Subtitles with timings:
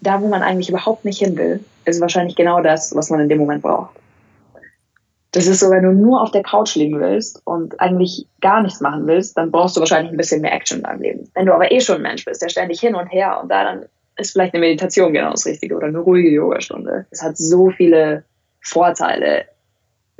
[0.00, 3.28] da, wo man eigentlich überhaupt nicht hin will, ist wahrscheinlich genau das, was man in
[3.28, 3.90] dem Moment braucht.
[5.32, 8.80] Das ist so, wenn du nur auf der Couch liegen willst und eigentlich gar nichts
[8.80, 11.30] machen willst, dann brauchst du wahrscheinlich ein bisschen mehr Action in deinem Leben.
[11.34, 13.64] Wenn du aber eh schon ein Mensch bist, der ständig hin und her und da
[13.64, 13.84] dann
[14.16, 17.06] ist vielleicht eine Meditation genau das Richtige oder eine ruhige Yogastunde.
[17.10, 18.24] Es hat so viele
[18.62, 19.44] Vorteile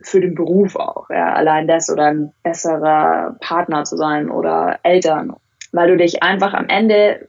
[0.02, 1.10] für den Beruf auch.
[1.10, 1.32] Ja.
[1.32, 5.34] Allein das oder ein besserer Partner zu sein oder Eltern,
[5.72, 7.28] weil du dich einfach am Ende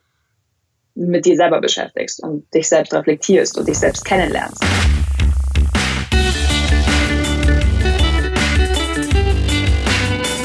[1.00, 4.62] mit dir selber beschäftigst und dich selbst reflektierst und dich selbst kennenlernst.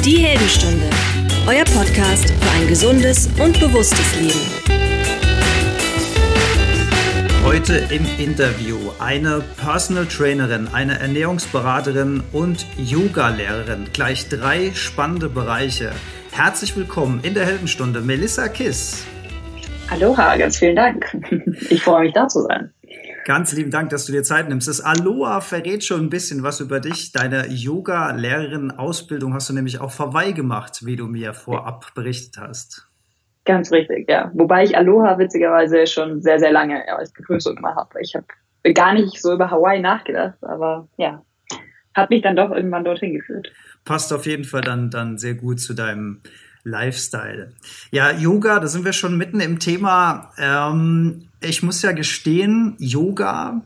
[0.05, 0.85] Die Heldenstunde,
[1.49, 4.75] euer Podcast für ein gesundes und bewusstes Leben.
[7.45, 13.87] Heute im Interview eine Personal Trainerin, eine Ernährungsberaterin und Yoga-Lehrerin.
[13.93, 15.93] Gleich drei spannende Bereiche.
[16.33, 19.05] Herzlich willkommen in der Heldenstunde, Melissa Kiss.
[19.91, 21.17] Aloha, ganz vielen Dank.
[21.71, 22.73] Ich freue mich da zu sein.
[23.27, 24.69] Ganz lieben Dank, dass du dir Zeit nimmst.
[24.69, 27.13] Das Aloha verrät schon ein bisschen was über dich.
[27.13, 32.89] Deine Yoga-Lehrerin-Ausbildung hast du nämlich auch vorbei gemacht, wie du mir vorab berichtet hast.
[33.45, 34.31] Ganz richtig, ja.
[34.35, 38.01] Wobei ich Aloha witzigerweise schon sehr, sehr lange als Begrüßung immer habe.
[38.01, 38.27] Ich habe
[38.75, 41.23] gar nicht so über Hawaii nachgedacht, aber ja,
[41.95, 43.53] hat mich dann doch irgendwann dorthin geführt.
[43.85, 46.21] Passt auf jeden Fall dann, dann sehr gut zu deinem
[46.65, 47.53] Lifestyle.
[47.91, 50.33] Ja, Yoga, da sind wir schon mitten im Thema.
[50.39, 53.63] Ähm, ich muss ja gestehen, Yoga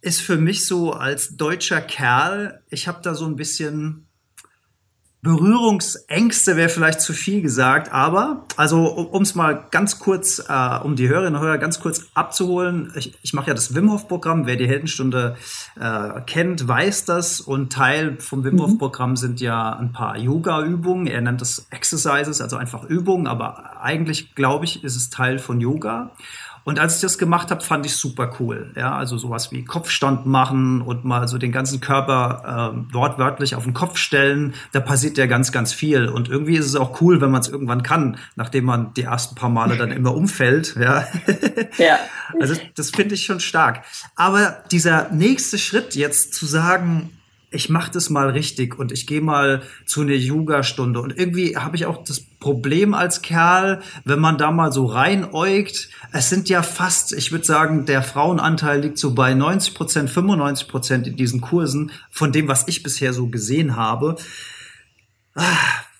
[0.00, 4.07] ist für mich so als deutscher Kerl, ich habe da so ein bisschen
[5.20, 10.94] Berührungsängste wäre vielleicht zu viel gesagt, aber also um es mal ganz kurz, äh, um
[10.94, 14.46] die Hörerinnen und Hörer ganz kurz abzuholen, ich, ich mache ja das Wim Hof Programm.
[14.46, 15.36] Wer die Heldenstunde
[15.78, 18.78] äh, kennt, weiß das und Teil vom Wim Hof mhm.
[18.78, 21.08] Programm sind ja ein paar Yoga Übungen.
[21.08, 25.60] Er nennt das Exercises, also einfach Übungen, aber eigentlich glaube ich, ist es Teil von
[25.60, 26.12] Yoga.
[26.68, 28.74] Und als ich das gemacht habe, fand ich super cool.
[28.76, 33.64] Ja, also sowas wie Kopfstand machen und mal so den ganzen Körper äh, wortwörtlich auf
[33.64, 34.52] den Kopf stellen.
[34.72, 36.08] Da passiert ja ganz, ganz viel.
[36.08, 39.34] Und irgendwie ist es auch cool, wenn man es irgendwann kann, nachdem man die ersten
[39.34, 40.76] paar Male dann immer umfällt.
[40.78, 41.06] Ja.
[41.78, 41.98] ja.
[42.38, 43.84] Also das finde ich schon stark.
[44.14, 47.17] Aber dieser nächste Schritt jetzt zu sagen,
[47.50, 51.00] ich mache das mal richtig und ich gehe mal zu einer Yoga-Stunde.
[51.00, 55.88] Und irgendwie habe ich auch das Problem als Kerl, wenn man da mal so reinäugt,
[56.12, 60.68] es sind ja fast, ich würde sagen, der Frauenanteil liegt so bei 90 Prozent, 95
[60.68, 64.16] Prozent in diesen Kursen, von dem, was ich bisher so gesehen habe.
[65.34, 65.42] Ah,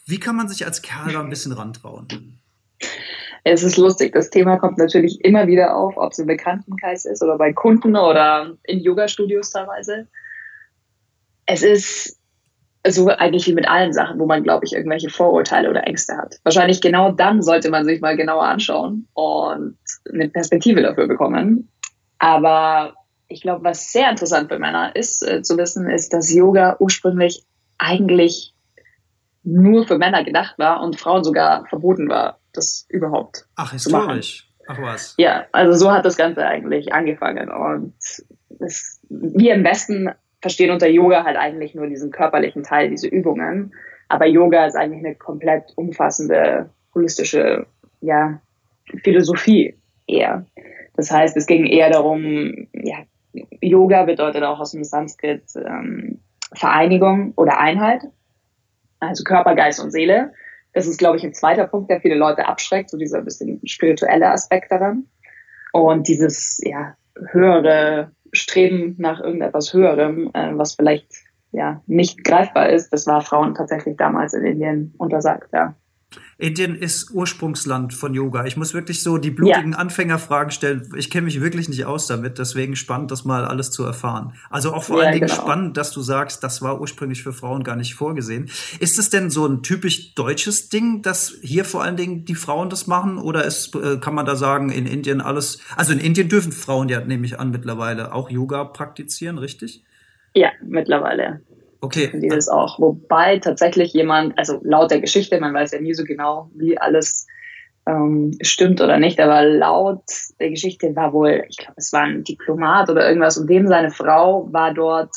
[0.06, 2.41] wie kann man sich als Kerl da ein bisschen rantrauen?
[3.44, 7.22] Es ist lustig, das Thema kommt natürlich immer wieder auf, ob es im Bekanntenkreis ist
[7.22, 10.06] oder bei Kunden oder in Yoga-Studios teilweise
[11.48, 12.19] es ist
[12.86, 16.36] so eigentlich wie mit allen Sachen, wo man, glaube ich, irgendwelche Vorurteile oder Ängste hat.
[16.44, 19.78] Wahrscheinlich genau dann sollte man sich mal genauer anschauen und
[20.12, 21.70] eine Perspektive dafür bekommen.
[22.19, 22.94] Aber
[23.28, 27.44] ich glaube, was sehr interessant für Männer ist äh, zu wissen, ist, dass Yoga ursprünglich
[27.78, 28.54] eigentlich
[29.42, 34.50] nur für Männer gedacht war und Frauen sogar verboten war, das überhaupt Ach, historisch.
[34.66, 35.14] Ach was.
[35.16, 37.50] Ja, also so hat das Ganze eigentlich angefangen.
[37.50, 37.94] Und
[38.60, 40.10] es, wir im Westen
[40.41, 43.75] verstehen unter Yoga halt eigentlich nur diesen körperlichen Teil, diese Übungen.
[44.09, 47.66] Aber Yoga ist eigentlich eine komplett umfassende, holistische,
[48.00, 48.41] ja,
[49.03, 49.76] Philosophie
[50.06, 50.47] eher.
[50.97, 52.97] Das heißt, es ging eher darum, ja,
[53.60, 56.21] Yoga bedeutet auch aus dem Sanskrit ähm,
[56.55, 58.03] Vereinigung oder Einheit,
[59.00, 60.32] also Körper, Geist und Seele.
[60.72, 64.31] Das ist, glaube ich, ein zweiter Punkt, der viele Leute abschreckt, so dieser bisschen spirituelle
[64.31, 65.06] Aspekt daran.
[65.72, 66.97] Und dieses, ja,
[67.31, 71.12] höhere Streben nach irgendetwas Höherem, äh, was vielleicht
[71.53, 75.75] ja nicht greifbar ist, das war Frauen tatsächlich damals in Indien untersagt, ja.
[76.38, 78.46] Indien ist Ursprungsland von Yoga.
[78.46, 79.78] Ich muss wirklich so die blutigen ja.
[79.78, 80.88] Anfängerfragen stellen.
[80.96, 84.32] Ich kenne mich wirklich nicht aus damit, deswegen spannend, das mal alles zu erfahren.
[84.48, 85.42] Also auch vor ja, allen Dingen genau.
[85.42, 88.48] spannend, dass du sagst, das war ursprünglich für Frauen gar nicht vorgesehen.
[88.78, 92.70] Ist es denn so ein typisch deutsches Ding, dass hier vor allen Dingen die Frauen
[92.70, 93.19] das machen?
[93.19, 96.88] Oder ist, äh, kann man da sagen, in Indien alles, also in Indien dürfen Frauen
[96.88, 99.84] ja, nehme ich an, mittlerweile auch Yoga praktizieren, richtig?
[100.34, 101.40] Ja, mittlerweile.
[101.80, 102.10] Okay.
[102.12, 102.80] Die das auch.
[102.80, 107.26] Wobei tatsächlich jemand, also laut der Geschichte, man weiß ja nie so genau, wie alles
[107.86, 110.02] ähm, stimmt oder nicht, aber laut
[110.40, 113.90] der Geschichte war wohl, ich glaube, es war ein Diplomat oder irgendwas und dem seine
[113.90, 115.14] Frau war dort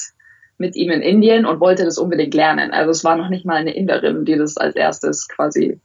[0.57, 2.71] mit ihm in Indien und wollte das unbedingt lernen.
[2.71, 5.81] Also es war noch nicht mal eine Inderin, die das als erstes quasi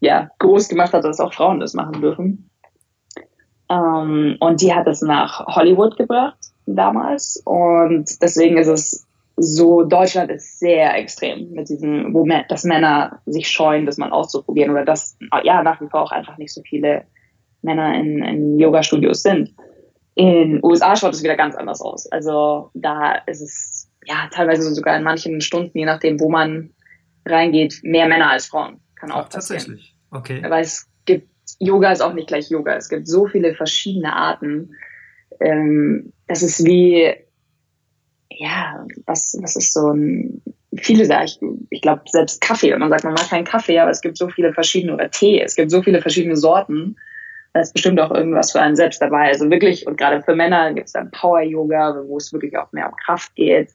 [0.00, 2.48] ja groß gemacht hat, dass auch Frauen das machen dürfen.
[3.68, 9.07] Ähm, und die hat es nach Hollywood gebracht damals und deswegen ist es
[9.40, 14.70] so Deutschland ist sehr extrem mit diesem, wo dass Männer sich scheuen, das mal auszuprobieren
[14.70, 17.04] oder dass ja nach wie vor auch einfach nicht so viele
[17.62, 19.54] Männer in, in Yoga-Studios sind.
[20.14, 22.10] In USA schaut es wieder ganz anders aus.
[22.10, 26.70] Also da ist es ja teilweise sogar in manchen Stunden, je nachdem, wo man
[27.24, 28.80] reingeht, mehr Männer als Frauen.
[28.96, 29.94] Kann auch Ach, tatsächlich.
[30.10, 30.42] Okay.
[30.44, 31.28] Aber es gibt
[31.60, 32.76] Yoga ist auch nicht gleich Yoga.
[32.76, 34.72] Es gibt so viele verschiedene Arten.
[35.40, 37.14] Ähm, das ist wie
[38.30, 40.42] ja, was, was ist so ein,
[40.76, 41.40] viele sagen, ich,
[41.70, 44.28] ich glaube selbst Kaffee, und man sagt, man mag keinen Kaffee, aber es gibt so
[44.28, 46.96] viele verschiedene, oder Tee, es gibt so viele verschiedene Sorten,
[47.54, 49.28] da ist bestimmt auch irgendwas für einen selbst dabei.
[49.28, 52.88] Also wirklich, und gerade für Männer gibt es dann Power-Yoga, wo es wirklich auch mehr
[52.88, 53.70] um Kraft geht.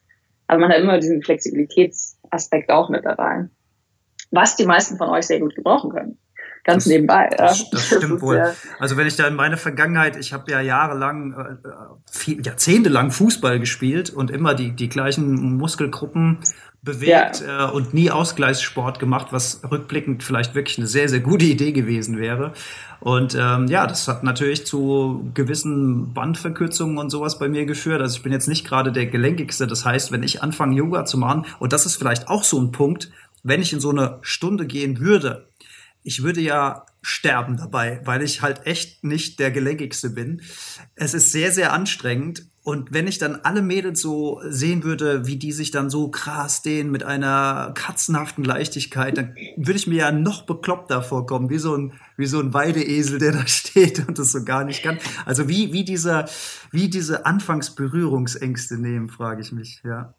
[0.46, 3.48] Aber man hat immer diesen Flexibilitätsaspekt auch mit dabei.
[4.30, 6.18] Was die meisten von euch sehr gut gebrauchen können
[6.64, 7.30] ganz das, nebenbei.
[7.36, 7.66] Das, ja.
[7.70, 8.36] das stimmt wohl.
[8.36, 8.54] Ja.
[8.78, 11.70] Also wenn ich da in meine Vergangenheit, ich habe ja jahrelang, äh,
[12.10, 16.38] viel, jahrzehntelang Fußball gespielt und immer die, die gleichen Muskelgruppen
[16.82, 17.68] bewegt ja.
[17.68, 22.18] äh, und nie Ausgleichssport gemacht, was rückblickend vielleicht wirklich eine sehr, sehr gute Idee gewesen
[22.18, 22.52] wäre.
[23.00, 28.00] Und ähm, ja, das hat natürlich zu gewissen Bandverkürzungen und sowas bei mir geführt.
[28.00, 29.66] Also ich bin jetzt nicht gerade der gelenkigste.
[29.66, 32.72] Das heißt, wenn ich anfange, Yoga zu machen, und das ist vielleicht auch so ein
[32.72, 33.10] Punkt,
[33.42, 35.46] wenn ich in so eine Stunde gehen würde,
[36.04, 40.42] ich würde ja sterben dabei, weil ich halt echt nicht der gelenkigste bin.
[40.94, 42.46] Es ist sehr, sehr anstrengend.
[42.62, 46.62] Und wenn ich dann alle Mädels so sehen würde, wie die sich dann so krass
[46.62, 51.76] dehnen mit einer katzenhaften Leichtigkeit, dann würde ich mir ja noch bekloppter vorkommen, wie so
[51.76, 54.98] ein, wie so ein Weideesel, der da steht und das so gar nicht kann.
[55.26, 56.26] Also wie, wie dieser,
[56.70, 60.14] wie diese Anfangsberührungsängste nehmen, frage ich mich, ja.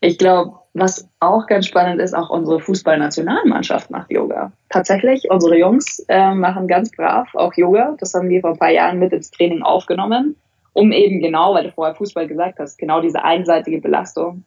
[0.00, 4.52] Ich glaube, was auch ganz spannend ist, auch unsere Fußballnationalmannschaft macht Yoga.
[4.68, 7.96] Tatsächlich, unsere Jungs äh, machen ganz brav auch Yoga.
[7.98, 10.36] Das haben wir vor ein paar Jahren mit ins Training aufgenommen,
[10.72, 14.44] um eben genau, weil du vorher Fußball gesagt hast, genau diese einseitige Belastung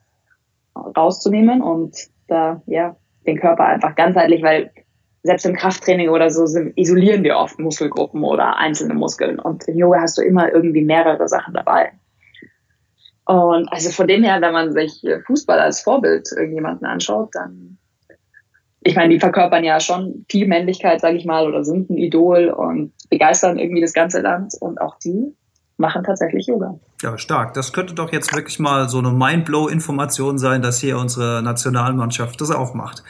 [0.76, 1.96] rauszunehmen und
[2.28, 2.96] da, ja,
[3.26, 4.72] den Körper einfach ganzheitlich, weil
[5.24, 6.46] selbst im Krafttraining oder so
[6.76, 9.38] isolieren wir oft Muskelgruppen oder einzelne Muskeln.
[9.38, 11.92] Und im Yoga hast du immer irgendwie mehrere Sachen dabei.
[13.32, 17.78] Und also von dem her, wenn man sich Fußball als Vorbild irgendjemanden anschaut, dann,
[18.82, 22.50] ich meine, die verkörpern ja schon viel Männlichkeit, sage ich mal, oder sind ein Idol
[22.50, 25.34] und begeistern irgendwie das ganze Land und auch die
[25.78, 26.78] machen tatsächlich Yoga.
[27.02, 27.54] Ja, stark.
[27.54, 32.52] Das könnte doch jetzt wirklich mal so eine Mindblow-Information sein, dass hier unsere Nationalmannschaft das
[32.52, 33.02] auch macht.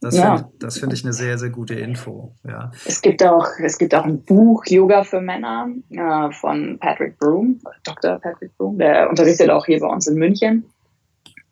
[0.00, 0.36] Das ja.
[0.36, 2.34] finde find ich eine sehr, sehr gute Info.
[2.46, 2.70] Ja.
[2.84, 7.60] Es gibt auch, es gibt auch ein Buch Yoga für Männer äh, von Patrick Broom,
[7.84, 8.18] Dr.
[8.18, 10.64] Patrick Broom, der unterrichtet auch hier bei uns in München.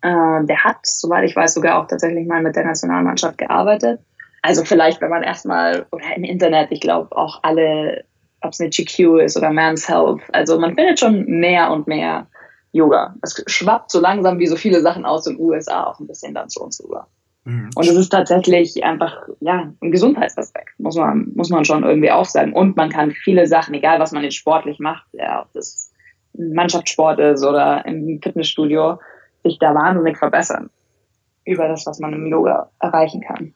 [0.02, 4.00] Äh, der hat, soweit ich weiß, sogar auch tatsächlich mal mit der Nationalmannschaft gearbeitet.
[4.43, 8.05] Also vielleicht, wenn man erstmal, oder im Internet, ich glaube auch alle,
[8.43, 12.26] ob es eine GQ ist oder Man's Health, also man findet schon mehr und mehr
[12.73, 13.14] Yoga.
[13.23, 16.50] Es schwappt so langsam wie so viele Sachen aus den USA auch ein bisschen dann
[16.50, 17.06] zu uns rüber.
[17.44, 17.70] Mhm.
[17.75, 22.25] Und es ist tatsächlich einfach, ja, ein Gesundheitsaspekt, muss man, muss man schon irgendwie auch
[22.25, 22.52] sagen.
[22.52, 25.93] Und man kann viele Sachen, egal was man jetzt sportlich macht, ja, ob das
[26.37, 28.99] Mannschaftssport ist oder im Fitnessstudio,
[29.44, 30.70] sich da wahnsinnig verbessern
[31.44, 33.55] über das, was man im Yoga erreichen kann.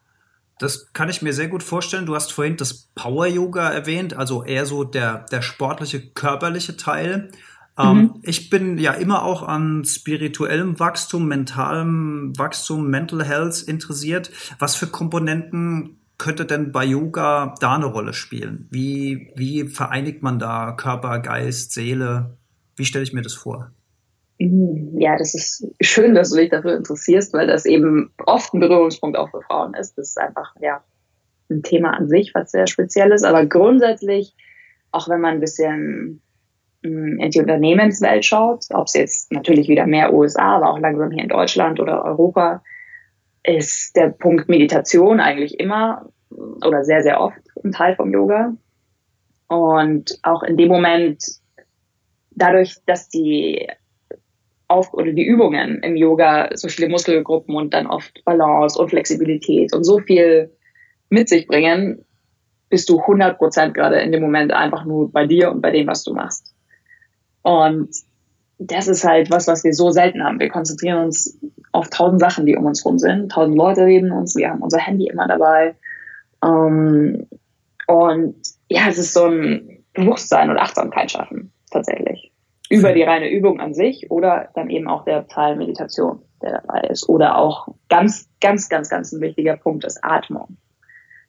[0.58, 2.04] Das kann ich mir sehr gut vorstellen.
[2.04, 7.30] Du hast vorhin das Power Yoga erwähnt, also eher so der, der sportliche, körperliche Teil.
[7.78, 8.14] Ähm, mhm.
[8.22, 14.30] ich bin ja immer auch an spirituellem Wachstum, mentalem Wachstum, Mental Health interessiert.
[14.58, 18.66] Was für Komponenten könnte denn bei Yoga da eine Rolle spielen?
[18.70, 22.36] Wie, wie vereinigt man da Körper, Geist, Seele?
[22.74, 23.70] Wie stelle ich mir das vor?
[24.40, 24.96] Mhm.
[24.98, 29.16] Ja, das ist schön, dass du dich dafür interessierst, weil das eben oft ein Berührungspunkt
[29.16, 29.96] auch für Frauen ist.
[29.96, 30.82] Das ist einfach, ja,
[31.50, 33.24] ein Thema an sich, was sehr speziell ist.
[33.24, 34.34] Aber grundsätzlich,
[34.90, 36.20] auch wenn man ein bisschen
[36.82, 41.24] in die Unternehmenswelt schaut, ob es jetzt natürlich wieder mehr USA, aber auch langsam hier
[41.24, 42.62] in Deutschland oder Europa,
[43.42, 48.54] ist der Punkt Meditation eigentlich immer oder sehr, sehr oft ein Teil vom Yoga.
[49.48, 51.24] Und auch in dem Moment,
[52.30, 53.66] dadurch, dass die
[54.68, 59.74] auf oder die Übungen im Yoga so viele Muskelgruppen und dann oft Balance und Flexibilität
[59.74, 60.52] und so viel
[61.08, 62.04] mit sich bringen,
[62.68, 65.86] bist du 100 Prozent gerade in dem Moment einfach nur bei dir und bei dem,
[65.86, 66.47] was du machst.
[67.42, 67.90] Und
[68.58, 70.40] das ist halt was, was wir so selten haben.
[70.40, 71.38] Wir konzentrieren uns
[71.72, 73.30] auf tausend Sachen, die um uns rum sind.
[73.30, 75.76] Tausend Leute reden uns, wir haben unser Handy immer dabei.
[76.44, 77.26] Ähm,
[77.86, 78.34] und
[78.68, 82.32] ja, es ist so ein Bewusstsein und Achtsamkeit schaffen, tatsächlich.
[82.70, 86.80] Über die reine Übung an sich oder dann eben auch der Teil Meditation, der dabei
[86.88, 87.08] ist.
[87.08, 90.58] Oder auch ganz, ganz, ganz, ganz ein wichtiger Punkt ist Atmung.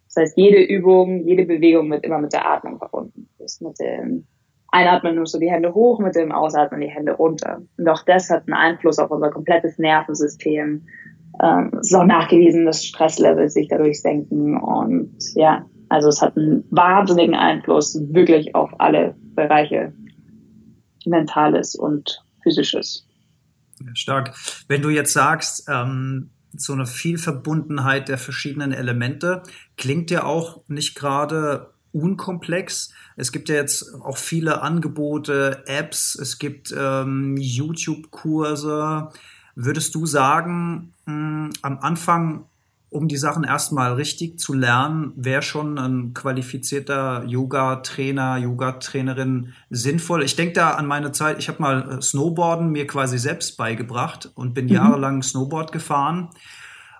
[0.07, 3.29] Das heißt, jede Übung, jede Bewegung wird immer mit der Atmung verbunden.
[3.37, 4.27] Das ist mit dem
[4.71, 7.61] Einatmen nimmst du die Hände hoch, mit dem Ausatmen die Hände runter.
[7.77, 10.85] Und auch das hat einen Einfluss auf unser komplettes Nervensystem.
[11.41, 14.57] Ähm, es ist auch nachgewiesen, dass Stresslevel sich dadurch senken.
[14.57, 19.93] Und ja, also es hat einen wahnsinnigen Einfluss wirklich auf alle Bereiche
[21.05, 23.07] mentales und physisches.
[23.81, 24.35] Ja, stark.
[24.67, 29.43] Wenn du jetzt sagst, ähm, so eine Vielverbundenheit der verschiedenen Elemente
[29.77, 32.93] klingt ja auch nicht gerade unkomplex.
[33.15, 39.09] Es gibt ja jetzt auch viele Angebote, Apps, es gibt ähm, YouTube-Kurse.
[39.55, 42.45] Würdest du sagen, mh, hm, am Anfang
[42.91, 50.23] um die Sachen erstmal richtig zu lernen, wäre schon ein qualifizierter Yoga-Trainer, Yoga-Trainerin sinnvoll.
[50.23, 54.31] Ich denke da an meine Zeit, ich habe mal äh, Snowboarden mir quasi selbst beigebracht
[54.33, 54.71] und bin mhm.
[54.71, 56.29] jahrelang Snowboard gefahren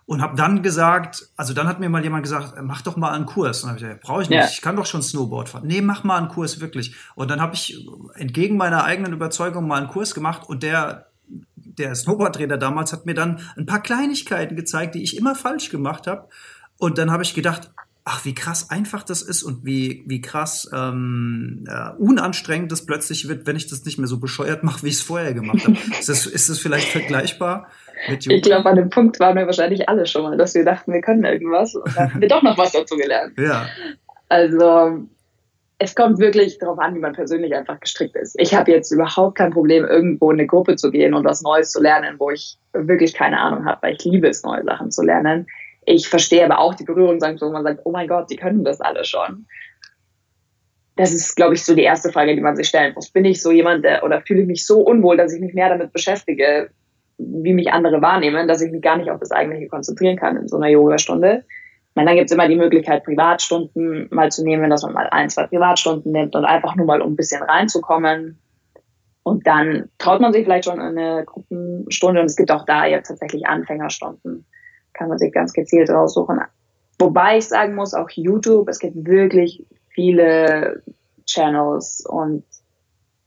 [0.09, 3.27] und habe dann gesagt, also dann hat mir mal jemand gesagt, mach doch mal einen
[3.27, 3.61] Kurs.
[3.61, 4.49] Und habe ich gesagt, brauche ich nicht, ja.
[4.51, 5.67] ich kann doch schon Snowboard fahren.
[5.67, 6.95] Nee, mach mal einen Kurs wirklich.
[7.13, 7.85] Und dann habe ich
[8.15, 11.05] entgegen meiner eigenen Überzeugung mal einen Kurs gemacht und der
[11.53, 16.07] der Snowboardtrainer damals hat mir dann ein paar Kleinigkeiten gezeigt, die ich immer falsch gemacht
[16.07, 16.27] habe.
[16.79, 17.69] Und dann habe ich gedacht,
[18.05, 23.27] ach, wie krass einfach das ist und wie, wie krass ähm, äh, unanstrengend das plötzlich
[23.27, 25.77] wird, wenn ich das nicht mehr so bescheuert mache, wie ich es vorher gemacht habe.
[25.99, 27.67] ist, das, ist das vielleicht vergleichbar
[28.09, 28.35] mit Yoga?
[28.35, 31.01] Ich glaube, an dem Punkt waren wir wahrscheinlich alle schon mal, dass wir dachten, wir
[31.01, 33.37] können irgendwas und dann haben wir doch noch was dazu gelernt.
[33.37, 33.67] Ja.
[34.27, 35.07] Also
[35.79, 38.35] es kommt wirklich darauf an, wie man persönlich einfach gestrickt ist.
[38.37, 41.71] Ich habe jetzt überhaupt kein Problem, irgendwo in eine Gruppe zu gehen und was Neues
[41.71, 45.03] zu lernen, wo ich wirklich keine Ahnung habe, weil ich liebe es, neue Sachen zu
[45.03, 45.47] lernen.
[45.89, 48.81] Ich verstehe aber auch die Berührungsangst, wo man sagt, oh mein Gott, die können das
[48.81, 49.47] alle schon.
[50.95, 53.09] Das ist, glaube ich, so die erste Frage, die man sich stellen muss.
[53.09, 55.69] Bin ich so jemand, der, oder fühle ich mich so unwohl, dass ich mich mehr
[55.69, 56.69] damit beschäftige,
[57.17, 60.47] wie mich andere wahrnehmen, dass ich mich gar nicht auf das Eigentliche konzentrieren kann in
[60.47, 61.43] so einer Yoga-Stunde?
[61.99, 65.29] meine, dann gibt es immer die Möglichkeit, Privatstunden mal zu nehmen, dass man mal ein,
[65.29, 68.39] zwei Privatstunden nimmt und einfach nur mal um ein bisschen reinzukommen.
[69.23, 73.09] Und dann traut man sich vielleicht schon eine Gruppenstunde und es gibt auch da jetzt
[73.09, 74.45] tatsächlich Anfängerstunden.
[74.99, 76.41] Kann man sich ganz gezielt raussuchen.
[76.99, 80.83] Wobei ich sagen muss, auch YouTube, es gibt wirklich viele
[81.25, 82.43] Channels und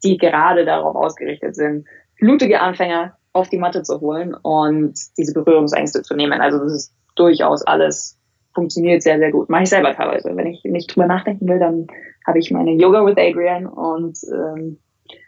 [0.04, 1.86] die gerade darauf ausgerichtet sind,
[2.20, 6.42] blutige Anfänger auf die Matte zu holen und diese Berührungsängste zu nehmen.
[6.42, 8.18] Also das ist durchaus alles
[8.52, 9.48] funktioniert sehr, sehr gut.
[9.48, 10.36] Mache ich selber teilweise.
[10.36, 11.86] Wenn ich nicht drüber nachdenken will, dann
[12.26, 14.78] habe ich meine Yoga with Adrian und ähm,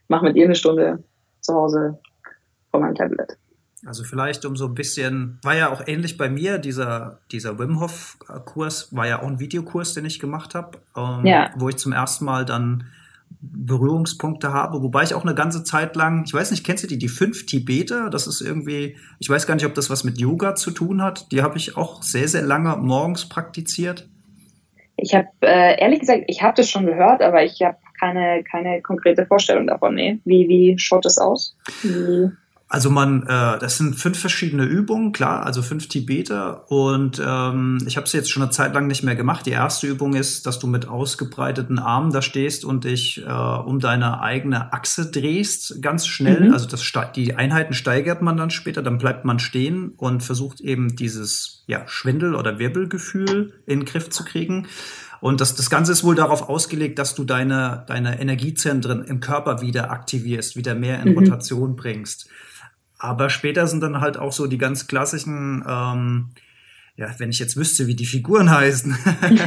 [0.08, 1.02] mache mit ihr eine Stunde
[1.40, 1.98] zu Hause
[2.70, 3.38] vor meinem Tablet.
[3.86, 7.80] Also vielleicht um so ein bisschen, war ja auch ähnlich bei mir, dieser, dieser Wim
[7.80, 11.50] Hof Kurs war ja auch ein Videokurs, den ich gemacht habe, ähm, ja.
[11.56, 12.84] wo ich zum ersten Mal dann
[13.40, 16.98] Berührungspunkte habe, wobei ich auch eine ganze Zeit lang, ich weiß nicht, kennst du die,
[16.98, 18.08] die fünf Tibeter?
[18.08, 21.30] Das ist irgendwie, ich weiß gar nicht, ob das was mit Yoga zu tun hat.
[21.30, 24.08] Die habe ich auch sehr, sehr lange morgens praktiziert.
[24.96, 28.80] Ich habe, äh, ehrlich gesagt, ich habe das schon gehört, aber ich habe keine, keine
[28.80, 29.94] konkrete Vorstellung davon.
[29.94, 30.20] Nee.
[30.24, 31.56] Wie, wie schaut das aus?
[31.82, 32.30] Wie
[32.74, 36.68] also man, äh, das sind fünf verschiedene Übungen, klar, also fünf Tibeter.
[36.72, 39.46] Und ähm, ich habe es jetzt schon eine Zeit lang nicht mehr gemacht.
[39.46, 43.78] Die erste Übung ist, dass du mit ausgebreiteten Armen da stehst und dich äh, um
[43.78, 46.48] deine eigene Achse drehst, ganz schnell.
[46.48, 46.52] Mhm.
[46.52, 46.82] Also das,
[47.14, 51.86] die Einheiten steigert man dann später, dann bleibt man stehen und versucht eben dieses ja,
[51.86, 54.66] Schwindel- oder Wirbelgefühl in den Griff zu kriegen.
[55.20, 59.60] Und das, das Ganze ist wohl darauf ausgelegt, dass du deine, deine Energiezentren im Körper
[59.60, 61.18] wieder aktivierst, wieder mehr in mhm.
[61.18, 62.28] Rotation bringst.
[63.04, 66.30] Aber später sind dann halt auch so die ganz klassischen, ähm,
[66.96, 68.96] ja, wenn ich jetzt wüsste, wie die Figuren heißen.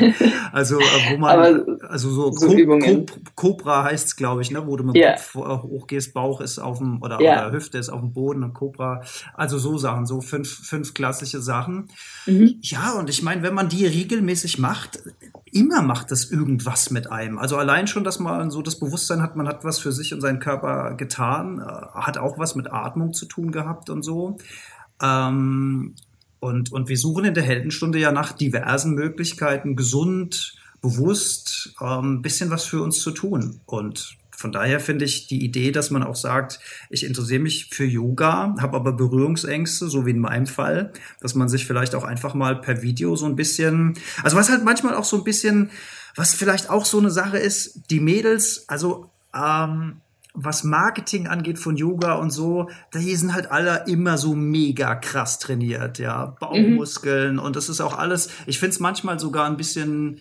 [0.51, 4.75] also, äh, wo man, also so, so Co Cobra heißt es, glaube ich, ne, wo
[4.75, 5.15] du mit dem yeah.
[5.15, 7.47] Kopf äh, hochgehst, Bauch ist auf dem, oder, yeah.
[7.47, 9.01] oder Hüfte ist auf dem Boden und Cobra.
[9.33, 11.87] Also so Sachen, so fünf, fünf klassische Sachen.
[12.25, 12.55] Mhm.
[12.61, 14.99] Ja, und ich meine, wenn man die regelmäßig macht,
[15.45, 17.37] immer macht das irgendwas mit einem.
[17.37, 20.19] Also allein schon, dass man so das Bewusstsein hat, man hat was für sich und
[20.19, 24.37] seinen Körper getan, äh, hat auch was mit Atmung zu tun gehabt und so.
[25.01, 25.95] Ähm,
[26.39, 32.21] und, und wir suchen in der Heldenstunde ja nach diversen Möglichkeiten, gesund, bewusst, ein ähm,
[32.21, 33.61] bisschen was für uns zu tun.
[33.65, 36.59] Und von daher finde ich die Idee, dass man auch sagt,
[36.91, 41.49] ich interessiere mich für Yoga, habe aber Berührungsängste, so wie in meinem Fall, dass man
[41.49, 45.05] sich vielleicht auch einfach mal per Video so ein bisschen, also was halt manchmal auch
[45.05, 45.71] so ein bisschen,
[46.15, 50.01] was vielleicht auch so eine Sache ist, die Mädels, also ähm,
[50.39, 55.39] was Marketing angeht von Yoga und so, da sind halt alle immer so mega krass
[55.39, 57.39] trainiert, ja, Bauchmuskeln mhm.
[57.39, 60.19] und das ist auch alles, ich finde es manchmal sogar ein bisschen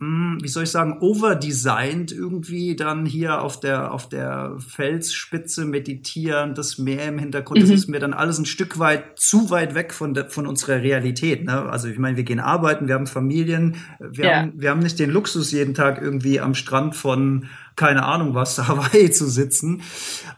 [0.00, 6.78] wie soll ich sagen, overdesigned irgendwie dann hier auf der, auf der Felsspitze meditieren, das
[6.78, 7.64] Meer im Hintergrund, mhm.
[7.64, 10.82] das ist mir dann alles ein Stück weit zu weit weg von, der, von unserer
[10.82, 11.44] Realität.
[11.44, 11.62] Ne?
[11.64, 14.36] Also ich meine, wir gehen arbeiten, wir haben Familien, wir, ja.
[14.36, 18.56] haben, wir haben nicht den Luxus, jeden Tag irgendwie am Strand von, keine Ahnung was,
[18.68, 19.82] Hawaii zu sitzen.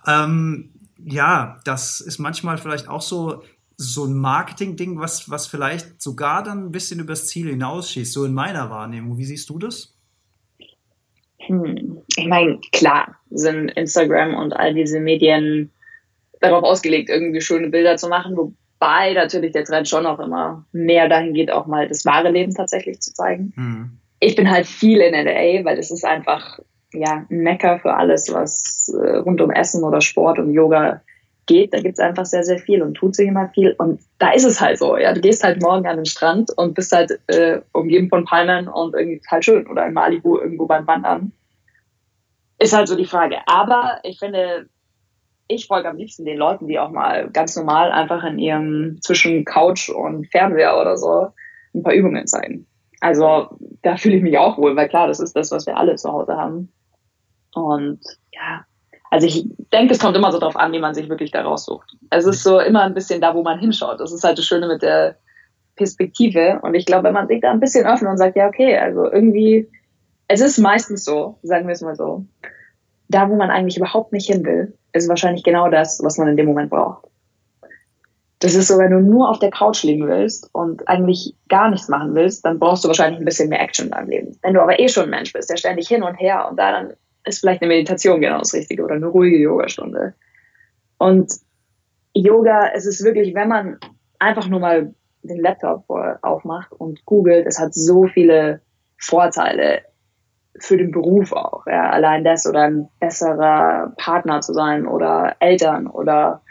[0.07, 0.71] Ähm,
[1.05, 3.43] ja, das ist manchmal vielleicht auch so,
[3.81, 8.35] so ein Marketing-Ding, was, was vielleicht sogar dann ein bisschen übers Ziel hinausschießt, so in
[8.35, 9.17] meiner Wahrnehmung.
[9.17, 9.97] Wie siehst du das?
[11.39, 12.03] Hm.
[12.17, 15.71] Ich meine, klar sind Instagram und all diese Medien
[16.41, 21.09] darauf ausgelegt, irgendwie schöne Bilder zu machen, wobei natürlich der Trend schon auch immer mehr
[21.09, 23.55] dahin geht, auch mal das wahre Leben tatsächlich zu zeigen.
[23.57, 23.99] Mhm.
[24.21, 26.59] Ich bin halt viel in LA, weil es ist einfach
[26.93, 31.01] ja ein Mecker für alles, was äh, rund um Essen oder Sport und Yoga
[31.51, 31.75] geht.
[31.75, 33.75] Da gibt es einfach sehr, sehr viel und tut sich immer viel.
[33.77, 34.97] Und da ist es halt so.
[34.97, 38.69] Ja, du gehst halt morgen an den Strand und bist halt äh, umgeben von Palmen
[38.69, 41.33] und irgendwie halt schön oder in Malibu irgendwo beim Wandern.
[42.59, 43.39] Ist halt so die Frage.
[43.47, 44.69] Aber ich finde,
[45.49, 49.45] ich folge am liebsten den Leuten, die auch mal ganz normal einfach in ihrem zwischen
[49.45, 51.31] Couch und Fernseher oder so
[51.75, 52.67] ein paar Übungen zeigen.
[53.01, 53.49] Also
[53.83, 56.13] da fühle ich mich auch wohl, weil klar, das ist das, was wir alle zu
[56.13, 56.73] Hause haben.
[57.55, 58.01] Und
[58.33, 58.65] ja,
[59.11, 61.97] also ich denke, es kommt immer so drauf an, wie man sich wirklich da raussucht.
[62.11, 63.99] Es ist so immer ein bisschen da, wo man hinschaut.
[63.99, 65.17] Das ist halt das Schöne mit der
[65.75, 66.61] Perspektive.
[66.63, 69.11] Und ich glaube, wenn man sich da ein bisschen öffnet und sagt, ja, okay, also
[69.11, 69.69] irgendwie,
[70.29, 72.25] es ist meistens so, sagen wir es mal so,
[73.09, 76.37] da, wo man eigentlich überhaupt nicht hin will, ist wahrscheinlich genau das, was man in
[76.37, 77.09] dem Moment braucht.
[78.39, 81.89] Das ist so, wenn du nur auf der Couch liegen willst und eigentlich gar nichts
[81.89, 84.39] machen willst, dann brauchst du wahrscheinlich ein bisschen mehr Action in deinem Leben.
[84.43, 86.73] Wenn du aber eh schon ein Mensch bist, der ständig hin und her und da
[86.73, 86.93] dann
[87.25, 90.15] ist vielleicht eine Meditation genau das Richtige oder eine ruhige Yogastunde.
[90.99, 91.33] Und
[92.15, 93.79] Yoga, es ist wirklich, wenn man
[94.19, 95.85] einfach nur mal den Laptop
[96.23, 98.61] aufmacht und googelt, es hat so viele
[98.99, 99.83] Vorteile
[100.59, 101.67] für den Beruf auch.
[101.67, 101.91] Ja.
[101.91, 106.43] Allein das oder ein besserer Partner zu sein oder Eltern oder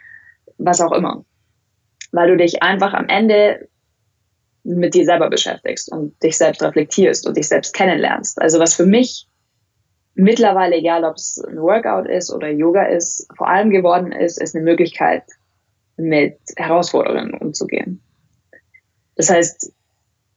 [0.57, 1.25] was auch immer.
[2.11, 3.67] Weil du dich einfach am Ende
[4.63, 8.41] mit dir selber beschäftigst und dich selbst reflektierst und dich selbst kennenlernst.
[8.41, 9.27] Also was für mich
[10.19, 14.55] mittlerweile, egal ob es ein Workout ist oder Yoga ist, vor allem geworden ist, ist
[14.55, 15.23] eine Möglichkeit,
[15.97, 18.01] mit Herausforderungen umzugehen.
[19.15, 19.73] Das heißt,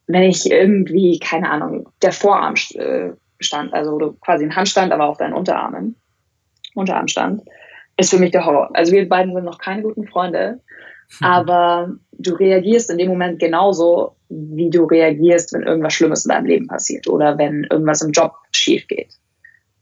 [0.09, 5.19] wenn ich irgendwie, keine Ahnung, der Vorarm äh, stand, also quasi ein Handstand, aber auf
[5.19, 5.97] deinen Unterarmen,
[6.75, 7.43] Unterarmstand,
[7.97, 8.71] ist für mich der Horror.
[8.75, 10.61] Also wir beiden sind noch keine guten Freunde,
[11.21, 11.27] mhm.
[11.27, 16.47] aber du reagierst in dem Moment genauso, wie du reagierst, wenn irgendwas Schlimmes in deinem
[16.47, 19.15] Leben passiert oder wenn irgendwas im Job schief geht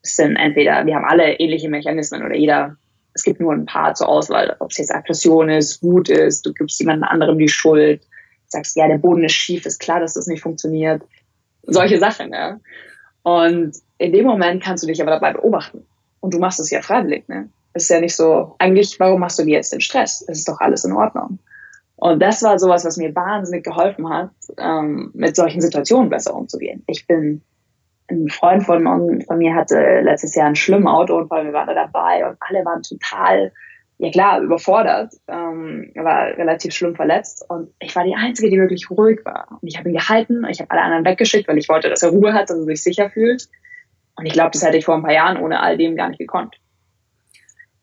[0.02, 2.76] sind entweder, wir haben alle ähnliche Mechanismen oder jeder,
[3.14, 6.52] es gibt nur ein paar zur Auswahl, ob es jetzt Aggression ist, Wut ist, du
[6.52, 8.02] gibst jemand anderem die Schuld,
[8.46, 11.02] sagst, ja, der Boden ist schief, ist klar, dass das nicht funktioniert.
[11.62, 12.58] Solche Sachen, ja.
[13.22, 15.86] Und in dem Moment kannst du dich aber dabei beobachten.
[16.20, 17.48] Und du machst es ja freiwillig, ne?
[17.74, 20.24] Ist ja nicht so, eigentlich, warum machst du dir jetzt den Stress?
[20.26, 21.38] Es ist doch alles in Ordnung.
[21.96, 26.82] Und das war sowas, was mir wahnsinnig geholfen hat, ähm, mit solchen Situationen besser umzugehen.
[26.86, 27.42] Ich bin
[28.10, 32.28] ein Freund von, von mir hatte letztes Jahr einen schlimmen Autounfall, wir waren da dabei
[32.28, 33.52] und alle waren total,
[33.98, 38.90] ja klar, überfordert, ähm, war relativ schlimm verletzt und ich war die Einzige, die wirklich
[38.90, 39.58] ruhig war.
[39.60, 42.10] Und ich habe ihn gehalten, ich habe alle anderen weggeschickt, weil ich wollte, dass er
[42.10, 43.48] Ruhe hat, dass er sich sicher fühlt.
[44.16, 46.18] Und ich glaube, das hätte ich vor ein paar Jahren ohne all dem gar nicht
[46.18, 46.56] gekonnt.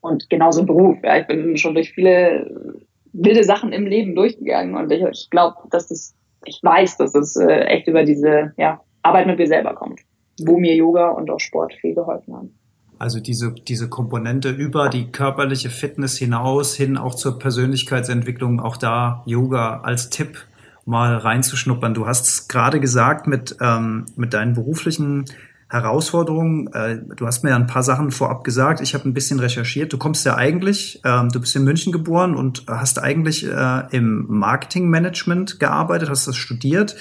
[0.02, 0.98] Und genauso im Beruf.
[1.04, 2.76] Ja, ich bin schon durch viele
[3.14, 7.36] wilde Sachen im Leben durchgegangen und ich, ich glaube, dass das, ich weiß, dass es
[7.36, 10.02] äh, echt über diese ja, Arbeit mit mir selber kommt
[10.44, 12.54] wo mir Yoga und auch Sport viel geholfen haben.
[13.00, 19.24] Also diese, diese Komponente über die körperliche Fitness hinaus, hin auch zur Persönlichkeitsentwicklung, auch da
[19.26, 20.46] Yoga als Tipp
[20.86, 21.94] mal reinzuschnuppern.
[21.94, 25.26] Du hast es gerade gesagt mit, ähm, mit deinen beruflichen
[25.70, 26.72] Herausforderungen.
[26.74, 28.80] Äh, du hast mir ja ein paar Sachen vorab gesagt.
[28.80, 29.92] Ich habe ein bisschen recherchiert.
[29.92, 34.26] Du kommst ja eigentlich, ähm, du bist in München geboren und hast eigentlich äh, im
[34.30, 36.96] Marketingmanagement gearbeitet, hast das studiert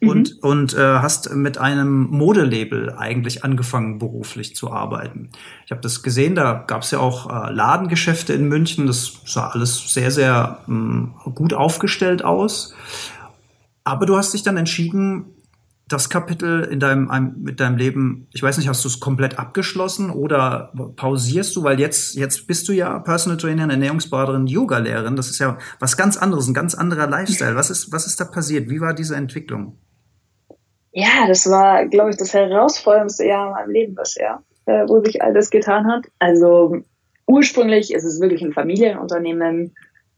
[0.00, 0.08] mhm.
[0.08, 5.30] und, und äh, hast mit einem Modelabel eigentlich angefangen, beruflich zu arbeiten.
[5.64, 8.86] Ich habe das gesehen, da gab es ja auch äh, Ladengeschäfte in München.
[8.86, 12.74] Das sah alles sehr, sehr mh, mm, gut aufgestellt aus.
[13.84, 15.26] Aber du hast dich dann entschieden,
[15.86, 20.08] das Kapitel in deinem, mit deinem Leben, ich weiß nicht, hast du es komplett abgeschlossen
[20.10, 21.62] oder pausierst du?
[21.62, 25.14] Weil jetzt, jetzt bist du ja Personal Trainer, Ernährungsberaterin, Yoga-Lehrerin.
[25.16, 27.54] Das ist ja was ganz anderes, ein ganz anderer Lifestyle.
[27.54, 28.70] Was ist, was ist da passiert?
[28.70, 29.78] Wie war diese Entwicklung?
[30.94, 35.22] Ja, das war, glaube ich, das herausforderndste Jahr in meinem Leben bisher, äh, wo sich
[35.22, 36.06] all das getan hat.
[36.18, 36.78] Also
[37.26, 39.74] ursprünglich ist es wirklich ein Familienunternehmen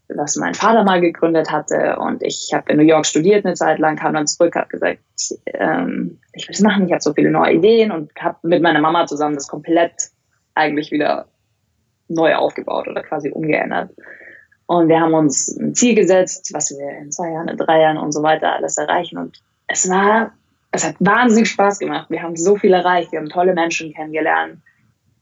[0.09, 1.97] was mein Vater mal gegründet hatte.
[1.99, 5.01] Und ich habe in New York studiert eine Zeit lang, kam dann zurück, habe gesagt,
[5.47, 8.81] ähm, ich will es machen, ich habe so viele neue Ideen und habe mit meiner
[8.81, 10.11] Mama zusammen das komplett
[10.55, 11.27] eigentlich wieder
[12.09, 13.91] neu aufgebaut oder quasi umgeändert.
[14.67, 17.99] Und wir haben uns ein Ziel gesetzt, was wir in zwei Jahren, in drei Jahren
[17.99, 19.19] und so weiter alles erreichen.
[19.19, 20.33] Und es war,
[20.73, 22.11] es hat wahnsinnig Spaß gemacht.
[22.11, 24.61] Wir haben so viel erreicht, wir haben tolle Menschen kennengelernt.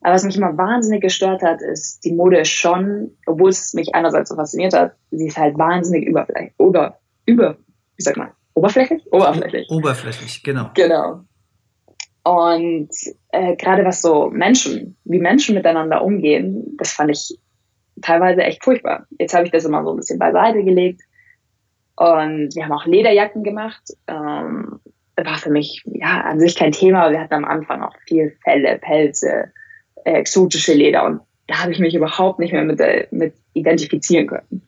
[0.01, 3.95] Aber was mich immer wahnsinnig gestört hat, ist, die Mode ist schon, obwohl es mich
[3.95, 7.57] einerseits so fasziniert hat, sie ist halt wahnsinnig überflächlich, über, über,
[7.97, 9.03] wie sagt man, oberflächlich?
[9.13, 9.71] Oberflächlich.
[9.71, 10.71] Oberflächlich, genau.
[10.75, 11.21] Genau.
[12.25, 12.91] Und
[13.33, 17.39] äh, gerade was so Menschen, wie Menschen miteinander umgehen, das fand ich
[18.03, 19.07] teilweise echt furchtbar.
[19.19, 21.01] Jetzt habe ich das immer so ein bisschen beiseite gelegt.
[21.97, 23.83] Und wir haben auch Lederjacken gemacht.
[24.07, 24.81] Ähm,
[25.17, 28.37] war für mich ja an sich kein Thema, aber wir hatten am Anfang auch viel
[28.43, 29.53] Felle, Pelze,
[30.05, 34.27] äh, exotische Leder und da habe ich mich überhaupt nicht mehr mit, äh, mit identifizieren
[34.27, 34.63] können.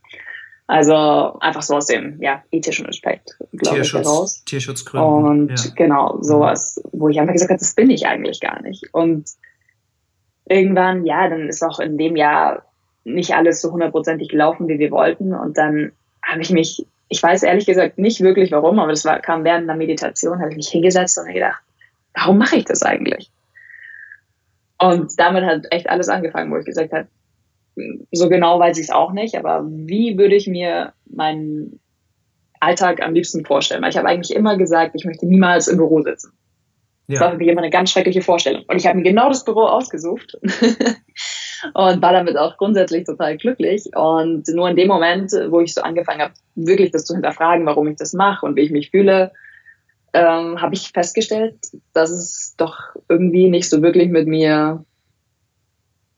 [0.68, 4.42] Also einfach so aus dem ja, ethischen Aspekt, glaube ich, heraus.
[4.44, 5.24] Tierschutzgründen.
[5.24, 5.72] Und ja.
[5.76, 8.92] genau, sowas, wo ich einfach gesagt habe, das bin ich eigentlich gar nicht.
[8.92, 9.30] Und
[10.44, 12.64] irgendwann, ja, dann ist auch in dem Jahr
[13.04, 15.34] nicht alles so hundertprozentig gelaufen, wie wir wollten.
[15.34, 19.20] Und dann habe ich mich, ich weiß ehrlich gesagt nicht wirklich warum, aber das war,
[19.20, 21.62] kam während einer Meditation, habe ich mich hingesetzt und gedacht,
[22.14, 23.30] warum mache ich das eigentlich?
[24.78, 27.08] Und damit hat echt alles angefangen, wo ich gesagt habe,
[28.10, 31.80] so genau weiß ich es auch nicht, aber wie würde ich mir meinen
[32.60, 33.82] Alltag am liebsten vorstellen?
[33.82, 36.32] Weil ich habe eigentlich immer gesagt, ich möchte niemals im Büro sitzen.
[37.06, 37.14] Ja.
[37.14, 38.64] Das war für mich immer eine ganz schreckliche Vorstellung.
[38.66, 40.38] Und ich habe mir genau das Büro ausgesucht
[41.74, 43.84] und war damit auch grundsätzlich total glücklich.
[43.94, 47.88] Und nur in dem Moment, wo ich so angefangen habe, wirklich das zu hinterfragen, warum
[47.88, 49.32] ich das mache und wie ich mich fühle,
[50.12, 51.56] ähm, habe ich festgestellt,
[51.92, 54.84] dass es doch irgendwie nicht so wirklich mit mir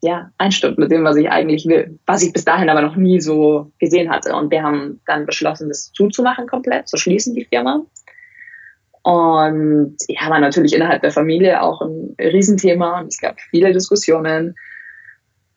[0.01, 1.99] ja, einstimmt mit dem, was ich eigentlich will.
[2.07, 4.35] Was ich bis dahin aber noch nie so gesehen hatte.
[4.35, 7.83] Und wir haben dann beschlossen, das zuzumachen komplett, zu schließen, die Firma.
[9.03, 14.55] Und ja, war natürlich innerhalb der Familie auch ein Riesenthema und es gab viele Diskussionen.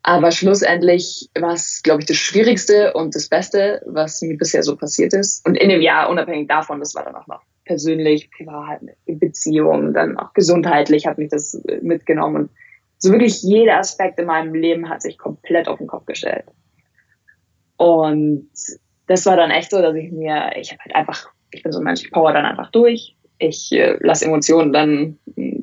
[0.03, 4.75] Aber schlussendlich war es, glaube ich, das Schwierigste und das Beste, was mir bisher so
[4.75, 5.45] passiert ist.
[5.45, 9.93] Und in dem Jahr, unabhängig davon, das war dann auch noch persönlich, privat, in Beziehungen,
[9.93, 12.35] dann auch gesundheitlich hat mich das mitgenommen.
[12.35, 12.49] Und
[12.97, 16.45] so wirklich jeder Aspekt in meinem Leben hat sich komplett auf den Kopf gestellt.
[17.77, 18.49] Und
[19.07, 21.79] das war dann echt so, dass ich mir, ich habe halt einfach, ich bin so
[21.79, 23.15] ein Mensch, ich power dann einfach durch.
[23.37, 25.60] Ich äh, lasse Emotionen dann mh,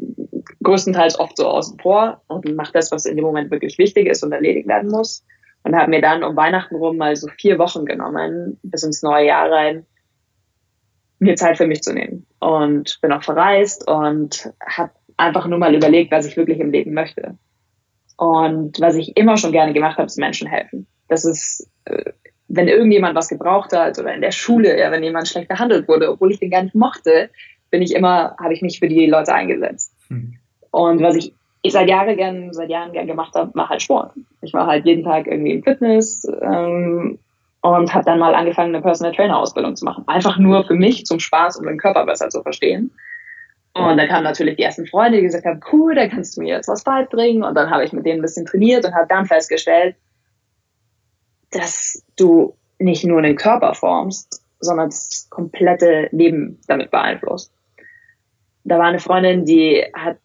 [0.69, 4.23] größtenteils oft so außen vor und mache das, was in dem Moment wirklich wichtig ist
[4.23, 5.25] und erledigt werden muss.
[5.65, 9.27] Und habe mir dann um Weihnachten rum mal so vier Wochen genommen, bis ins neue
[9.27, 9.87] Jahr rein,
[11.19, 12.27] mir Zeit für mich zu nehmen.
[12.39, 16.93] Und bin auch verreist und habe einfach nur mal überlegt, was ich wirklich im Leben
[16.93, 17.37] möchte.
[18.17, 20.87] Und was ich immer schon gerne gemacht habe, ist Menschen helfen.
[21.09, 22.13] Das ist, äh,
[22.49, 26.11] wenn irgendjemand was gebraucht hat oder in der Schule, ja, wenn jemand schlecht behandelt wurde,
[26.11, 27.31] obwohl ich den gar nicht mochte,
[27.71, 29.93] bin ich immer, habe ich mich für die Leute eingesetzt.
[30.09, 30.38] Mhm.
[30.71, 34.13] Und was ich, ich seit Jahren gern, seit Jahren gern gemacht habe, mache halt Sport.
[34.43, 37.19] Ich war halt jeden Tag irgendwie im Fitness ähm,
[37.61, 40.05] und habe dann mal angefangen, eine Personal Trainer Ausbildung zu machen.
[40.07, 42.91] Einfach nur für mich zum Spaß, um den Körper besser zu verstehen.
[43.75, 46.49] Und dann kamen natürlich die ersten Freunde, die gesagt haben, cool, da kannst du mir
[46.49, 47.45] jetzt was beibringen.
[47.45, 49.95] Und dann habe ich mit denen ein bisschen trainiert und habe dann festgestellt,
[51.53, 57.53] dass du nicht nur den Körper formst, sondern das komplette Leben damit beeinflusst.
[58.69, 60.19] Da war eine Freundin, die hat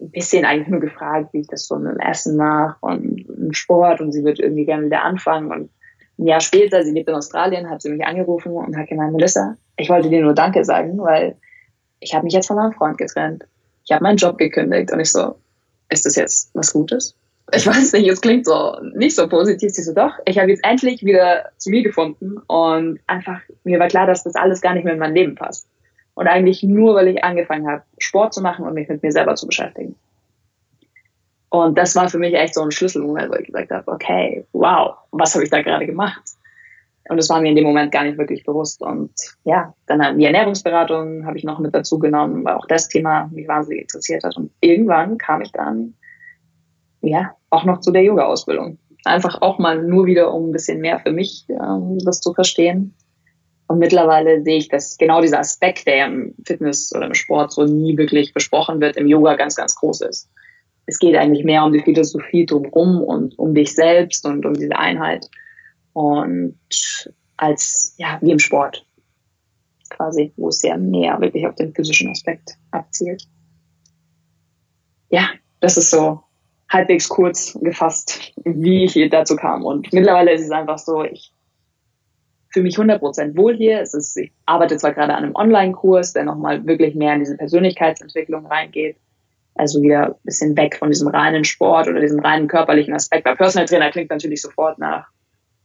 [0.00, 3.52] ein bisschen eigentlich nur gefragt, wie ich das so mit dem Essen mache und im
[3.52, 5.52] Sport und sie wird irgendwie gerne wieder anfangen.
[5.52, 5.70] Und
[6.18, 9.56] ein Jahr später, sie lebt in Australien, hat sie mich angerufen und hat gemeint, Melissa,
[9.76, 11.36] ich wollte dir nur Danke sagen, weil
[12.00, 13.44] ich habe mich jetzt von meinem Freund getrennt.
[13.84, 15.36] Ich habe meinen Job gekündigt und ich so,
[15.88, 17.14] ist das jetzt was Gutes?
[17.52, 19.70] Ich weiß nicht, es klingt so nicht so positiv.
[19.70, 23.86] Sie so, doch, ich habe jetzt endlich wieder zu mir gefunden und einfach, mir war
[23.86, 25.68] klar, dass das alles gar nicht mehr in mein Leben passt.
[26.14, 29.34] Und eigentlich nur, weil ich angefangen habe, Sport zu machen und mich mit mir selber
[29.34, 29.96] zu beschäftigen.
[31.48, 34.96] Und das war für mich echt so ein Schlüsselmoment, wo ich gesagt habe, okay, wow,
[35.12, 36.22] was habe ich da gerade gemacht?
[37.08, 38.82] Und das war mir in dem Moment gar nicht wirklich bewusst.
[38.82, 39.12] Und
[39.44, 43.46] ja, dann die Ernährungsberatung habe ich noch mit dazu genommen, weil auch das Thema mich
[43.46, 44.36] wahnsinnig interessiert hat.
[44.36, 45.94] Und irgendwann kam ich dann,
[47.02, 48.78] ja, auch noch zu der Yoga-Ausbildung.
[49.04, 52.94] Einfach auch mal nur wieder, um ein bisschen mehr für mich ähm, das zu verstehen.
[53.66, 57.64] Und mittlerweile sehe ich, dass genau dieser Aspekt, der im Fitness oder im Sport so
[57.64, 60.30] nie wirklich besprochen wird, im Yoga ganz, ganz groß ist.
[60.86, 64.76] Es geht eigentlich mehr um die Philosophie drumherum und um dich selbst und um diese
[64.76, 65.28] Einheit
[65.94, 66.58] und
[67.36, 68.84] als ja wie im Sport
[69.88, 73.26] quasi, wo es sehr mehr wirklich auf den physischen Aspekt abzielt.
[75.10, 76.20] Ja, das ist so
[76.68, 79.64] halbwegs kurz gefasst, wie ich hier dazu kam.
[79.64, 81.32] Und mittlerweile ist es einfach so, ich
[82.54, 83.80] fühle mich 100% wohl hier.
[83.80, 87.36] Es ist, ich arbeite zwar gerade an einem Online-Kurs, der nochmal wirklich mehr in diese
[87.36, 88.96] Persönlichkeitsentwicklung reingeht.
[89.56, 93.26] Also wieder ein bisschen weg von diesem reinen Sport oder diesem reinen körperlichen Aspekt.
[93.26, 95.08] Weil Personal Trainer klingt natürlich sofort nach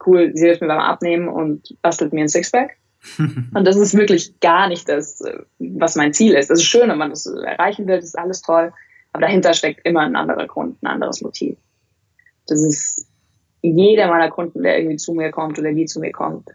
[0.06, 2.76] cool, sie hilft mir beim Abnehmen und bastelt mir ein Sixpack.
[3.18, 5.22] und das ist wirklich gar nicht das,
[5.58, 6.50] was mein Ziel ist.
[6.50, 8.72] Das ist schön, wenn man das erreichen will, das ist alles toll.
[9.12, 11.56] Aber dahinter steckt immer ein anderer Grund, ein anderes Motiv.
[12.46, 13.06] Das ist
[13.62, 16.50] jeder meiner Kunden, der irgendwie zu mir kommt oder die zu mir kommt,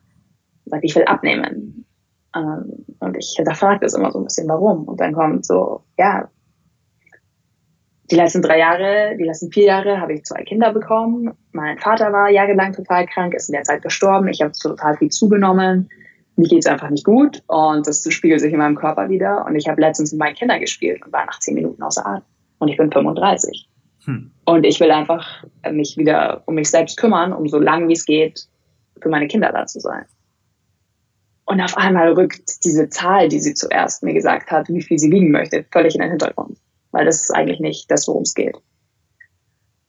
[0.66, 1.86] sagt, ich will abnehmen.
[2.36, 4.88] Ähm, und ich hinterfrage das immer so ein bisschen, warum.
[4.88, 6.30] Und dann kommt so, ja,
[8.12, 11.34] die letzten drei Jahre, die letzten vier Jahre habe ich zwei Kinder bekommen.
[11.54, 14.28] Mein Vater war jahrelang total krank, ist in der Zeit gestorben.
[14.28, 15.90] Ich habe total viel zugenommen.
[16.36, 19.46] Mir geht's einfach nicht gut und das spiegelt sich in meinem Körper wieder.
[19.46, 22.26] Und ich habe letztens mit meinen Kindern gespielt und war nach zehn Minuten außer Atem.
[22.60, 23.70] Und ich bin 35.
[24.06, 24.32] Hm.
[24.46, 28.06] Und ich will einfach mich wieder um mich selbst kümmern, um so lange wie es
[28.06, 28.48] geht
[29.02, 30.06] für meine Kinder da zu sein.
[31.46, 35.12] Und auf einmal rückt diese Zahl, die sie zuerst mir gesagt hat, wie viel sie
[35.12, 36.58] wiegen möchte, völlig in den Hintergrund
[36.96, 38.56] weil das ist eigentlich nicht das, worum es geht.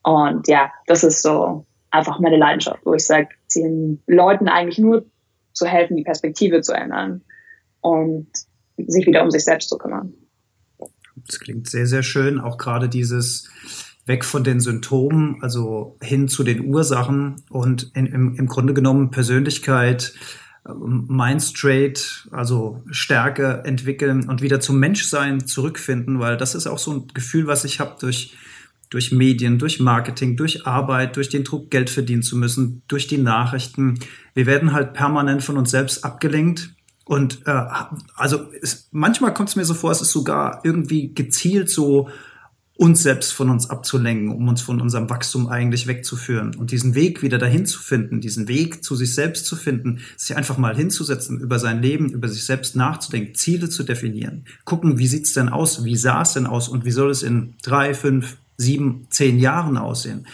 [0.03, 5.07] Und ja, das ist so einfach meine Leidenschaft, wo ich sage, den Leuten eigentlich nur
[5.53, 7.23] zu helfen, die Perspektive zu ändern
[7.81, 8.27] und
[8.77, 10.15] sich wieder um sich selbst zu kümmern.
[11.29, 12.41] Das klingt sehr, sehr schön.
[12.41, 13.49] Auch gerade dieses
[14.05, 19.13] weg von den Symptomen, also hin zu den Ursachen und in, im, im Grunde genommen
[19.13, 20.13] Persönlichkeit
[20.75, 26.93] Mind straight, also Stärke entwickeln und wieder zum Menschsein zurückfinden, weil das ist auch so
[26.93, 28.37] ein Gefühl, was ich habe durch,
[28.91, 33.19] durch Medien, durch Marketing, durch Arbeit, durch den Druck, Geld verdienen zu müssen, durch die
[33.19, 34.01] Nachrichten.
[34.35, 36.75] Wir werden halt permanent von uns selbst abgelenkt.
[37.05, 37.63] Und äh,
[38.17, 42.09] also es, manchmal kommt es mir so vor, es ist sogar irgendwie gezielt so
[42.77, 46.55] uns selbst von uns abzulenken, um uns von unserem Wachstum eigentlich wegzuführen.
[46.57, 50.37] Und diesen Weg wieder dahin zu finden, diesen Weg zu sich selbst zu finden, sich
[50.37, 55.07] einfach mal hinzusetzen, über sein Leben, über sich selbst nachzudenken, Ziele zu definieren, gucken, wie
[55.07, 58.37] sieht's denn aus, wie sah es denn aus und wie soll es in drei, fünf,
[58.59, 60.27] sieben, zehn Jahren aussehen.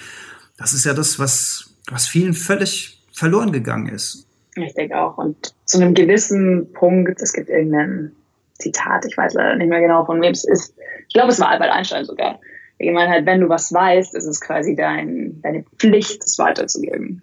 [0.56, 4.26] Das ist ja das, was, was vielen völlig verloren gegangen ist.
[4.56, 5.16] Ich denke auch.
[5.16, 8.12] Und zu einem gewissen Punkt, es gibt irgendeinen
[8.54, 10.76] Zitat, ich weiß leider nicht mehr genau von wem es ist.
[11.08, 12.40] Ich glaube, es war Albert Einstein sogar.
[12.78, 17.22] Der gemeint hat, wenn du was weißt, ist es quasi dein, deine Pflicht, es weiterzugeben.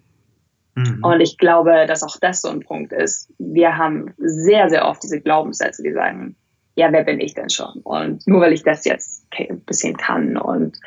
[0.74, 1.00] Mhm.
[1.02, 3.32] Und ich glaube, dass auch das so ein Punkt ist.
[3.38, 6.36] Wir haben sehr, sehr oft diese Glaubenssätze, die sagen,
[6.76, 7.80] ja, wer bin ich denn schon?
[7.82, 10.78] Und nur weil ich das jetzt ein bisschen kann und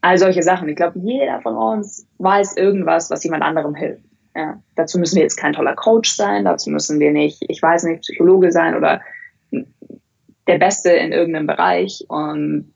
[0.00, 0.68] all solche Sachen.
[0.68, 4.04] Ich glaube, jeder von uns weiß irgendwas, was jemand anderem hilft.
[4.34, 7.84] Ja, dazu müssen wir jetzt kein toller Coach sein, dazu müssen wir nicht, ich weiß
[7.84, 9.02] nicht, Psychologe sein oder
[10.46, 12.72] der Beste in irgendeinem Bereich und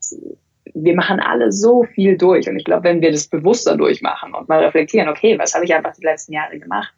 [0.73, 2.47] wir machen alle so viel durch.
[2.47, 5.73] Und ich glaube, wenn wir das bewusster durchmachen und mal reflektieren, okay, was habe ich
[5.73, 6.93] einfach die letzten Jahre gemacht?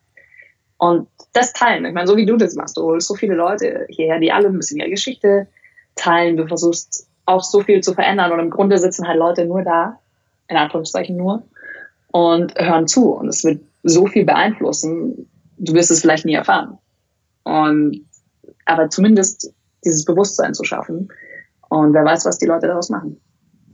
[0.78, 1.86] Und das teilen.
[1.86, 4.48] Ich meine, so wie du das machst, du holst so viele Leute hierher, die alle
[4.48, 5.48] ein bisschen ihre Geschichte
[5.96, 6.38] teilen.
[6.38, 8.32] Du versuchst auch so viel zu verändern.
[8.32, 10.00] Und im Grunde sitzen halt Leute nur da,
[10.48, 11.44] in Anführungszeichen nur,
[12.12, 13.12] und hören zu.
[13.12, 16.78] Und es wird so viel beeinflussen, du wirst es vielleicht nie erfahren.
[17.44, 18.06] Und,
[18.66, 21.10] aber zumindest dieses Bewusstsein zu schaffen.
[21.70, 23.20] Und wer weiß, was die Leute daraus machen.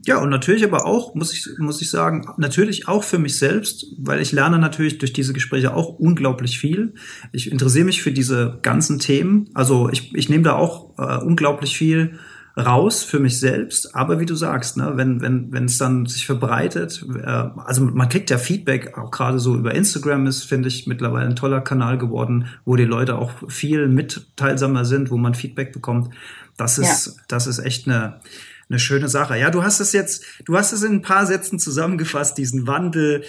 [0.06, 3.86] Ja, und natürlich aber auch, muss ich, muss ich sagen, natürlich auch für mich selbst,
[3.98, 6.94] weil ich lerne natürlich durch diese Gespräche auch unglaublich viel.
[7.32, 9.50] Ich interessiere mich für diese ganzen Themen.
[9.54, 12.20] Also ich, ich nehme da auch äh, unglaublich viel
[12.56, 13.94] raus für mich selbst.
[13.94, 18.08] Aber wie du sagst, ne, wenn wenn wenn es dann sich verbreitet, äh, also man
[18.08, 21.98] kriegt ja Feedback, auch gerade so über Instagram ist, finde ich mittlerweile ein toller Kanal
[21.98, 26.14] geworden, wo die Leute auch viel mitteilsamer sind, wo man Feedback bekommt.
[26.56, 27.12] Das ist ja.
[27.28, 28.20] das ist echt eine
[28.68, 29.38] eine schöne Sache.
[29.38, 33.22] Ja, du hast es jetzt, du hast es in ein paar Sätzen zusammengefasst, diesen Wandel.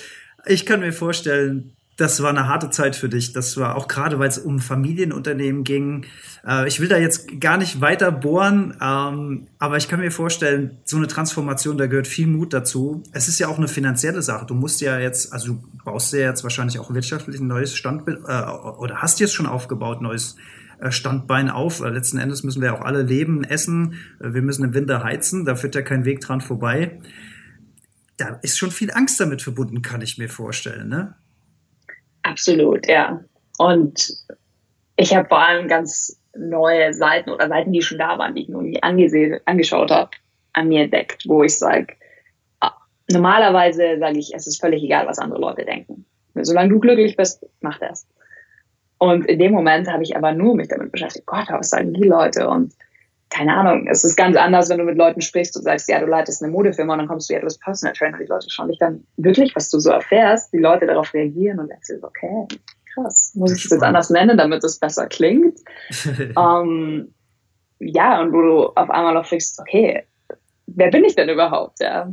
[0.46, 3.34] Ich kann mir vorstellen, das war eine harte Zeit für dich.
[3.34, 6.06] Das war auch gerade, weil es um Familienunternehmen ging.
[6.46, 10.78] Äh, ich will da jetzt gar nicht weiter bohren, ähm, aber ich kann mir vorstellen,
[10.86, 13.02] so eine Transformation, da gehört viel Mut dazu.
[13.14, 14.46] Es ist ja auch eine finanzielle Sache.
[14.46, 18.20] Du musst ja jetzt, also du baust ja jetzt wahrscheinlich auch wirtschaftlich ein neues Standbild
[18.28, 20.36] äh, oder hast jetzt schon aufgebaut, neues
[20.80, 21.80] äh, Standbein auf.
[21.80, 23.96] Letzten Endes müssen wir auch alle leben, essen.
[24.20, 25.46] Wir müssen im Winter heizen.
[25.46, 27.00] Da führt ja kein Weg dran vorbei.
[28.18, 31.16] Da ist schon viel Angst damit verbunden, kann ich mir vorstellen, ne?
[32.28, 33.22] Absolut, ja.
[33.58, 34.12] Und
[34.98, 38.50] ich habe vor allem ganz neue Seiten oder Seiten, die schon da waren, die ich
[38.50, 40.12] noch nie angesehen, angeschaut habe,
[40.54, 41.96] an mir entdeckt, wo ich sage,
[42.60, 42.74] ah,
[43.10, 46.06] normalerweise sage ich, es ist völlig egal, was andere Leute denken.
[46.36, 48.08] Solange du glücklich bist, mach das.
[48.98, 52.08] Und in dem Moment habe ich aber nur mich damit beschäftigt, Gott, was sagen die
[52.08, 52.50] Leute?
[52.50, 52.74] Und
[53.30, 56.06] keine Ahnung, es ist ganz anders, wenn du mit Leuten sprichst und sagst, ja, du
[56.06, 58.70] leitest eine Modefirma und dann kommst du ja, du bist Personal Trainer, die Leute schauen
[58.70, 62.48] dich dann wirklich, was du so erfährst, die Leute darauf reagieren und denkst, okay,
[62.94, 65.60] krass, muss ich das jetzt anders nennen, damit es besser klingt?
[66.36, 67.14] um, ähm,
[67.80, 70.04] ja, und wo du auf einmal auch fragst, okay,
[70.68, 71.80] wer bin ich denn überhaupt?
[71.80, 72.12] Ja.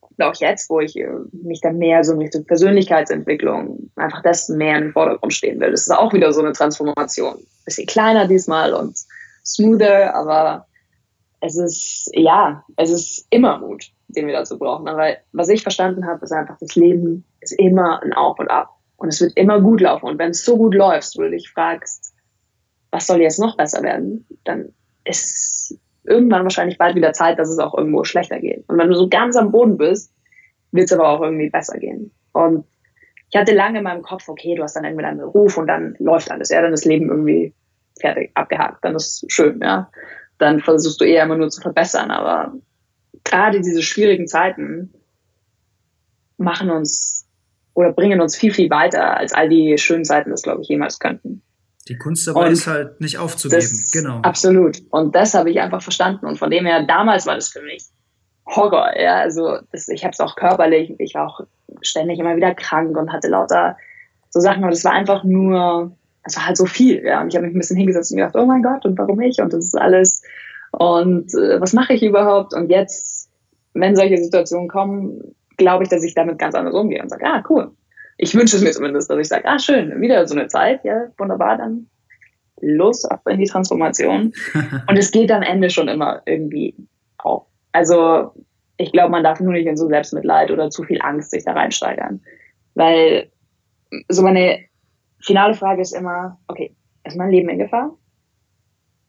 [0.00, 4.48] Und auch jetzt, wo ich äh, mich dann mehr so in Richtung Persönlichkeitsentwicklung, einfach das
[4.48, 5.70] mehr im Vordergrund stehen will.
[5.70, 7.38] Das ist auch wieder so eine Transformation.
[7.64, 8.96] Bisschen kleiner diesmal und
[9.44, 10.66] smoother, aber
[11.40, 14.88] es ist, ja, es ist immer Mut, den wir dazu brauchen.
[14.88, 18.70] Aber was ich verstanden habe, ist einfach, das Leben ist immer ein Auf und Ab.
[18.96, 20.06] Und es wird immer gut laufen.
[20.06, 22.14] Und wenn es so gut läuft, wo du dich fragst,
[22.92, 24.72] was soll jetzt noch besser werden, dann
[25.04, 28.64] ist irgendwann wahrscheinlich bald wieder Zeit, dass es auch irgendwo schlechter geht.
[28.68, 30.12] Und wenn du so ganz am Boden bist,
[30.70, 32.12] wird es aber auch irgendwie besser gehen.
[32.32, 32.64] Und
[33.30, 35.96] ich hatte lange in meinem Kopf, okay, du hast dann irgendwie deinen Beruf und dann
[35.98, 37.54] läuft alles, ja, dann ist Leben irgendwie
[38.00, 39.90] fertig, abgehakt, dann ist schön, ja.
[40.38, 42.54] Dann versuchst du eher immer nur zu verbessern, aber
[43.24, 44.92] gerade diese schwierigen Zeiten
[46.36, 47.28] machen uns
[47.74, 50.98] oder bringen uns viel, viel weiter, als all die schönen Zeiten das, glaube ich, jemals
[50.98, 51.42] könnten.
[51.88, 54.20] Die Kunst dabei und ist halt nicht aufzugeben, genau.
[54.22, 54.78] Absolut.
[54.90, 56.26] Und das habe ich einfach verstanden.
[56.26, 57.84] Und von dem her, damals war das für mich
[58.46, 59.16] Horror, ja.
[59.16, 61.40] Also das, ich habe es auch körperlich, ich war auch
[61.80, 63.76] ständig immer wieder krank und hatte lauter
[64.30, 64.64] so Sachen.
[64.64, 67.20] Und es war einfach nur, es war halt so viel, ja.
[67.20, 69.40] Und ich habe mich ein bisschen hingesetzt und gedacht, oh mein Gott, und warum ich?
[69.40, 70.22] Und das ist alles.
[70.72, 72.54] Und äh, was mache ich überhaupt?
[72.54, 73.30] Und jetzt,
[73.74, 77.42] wenn solche Situationen kommen, glaube ich, dass ich damit ganz anders umgehe und sage, ah,
[77.48, 77.72] cool.
[78.18, 81.08] Ich wünsche es mir zumindest, dass ich sage, ah, schön, wieder so eine Zeit, ja,
[81.18, 81.88] wunderbar, dann
[82.60, 84.32] los ab in die Transformation.
[84.88, 86.76] und es geht am Ende schon immer irgendwie
[87.18, 87.46] auf.
[87.72, 88.32] Also
[88.76, 91.52] ich glaube, man darf nur nicht in so Selbstmitleid oder zu viel Angst sich da
[91.52, 92.20] reinsteigern.
[92.74, 93.30] Weil
[94.08, 94.60] so meine
[95.22, 97.96] finale Frage ist immer, okay, ist mein Leben in Gefahr?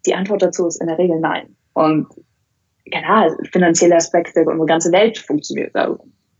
[0.06, 1.56] Die Antwort dazu ist in der Regel nein.
[1.74, 2.08] Und
[2.92, 5.74] klar, finanzielle Aspekte, unsere ganze Welt funktioniert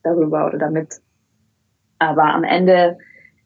[0.04, 0.96] darüber oder damit.
[2.00, 2.98] Aber am Ende,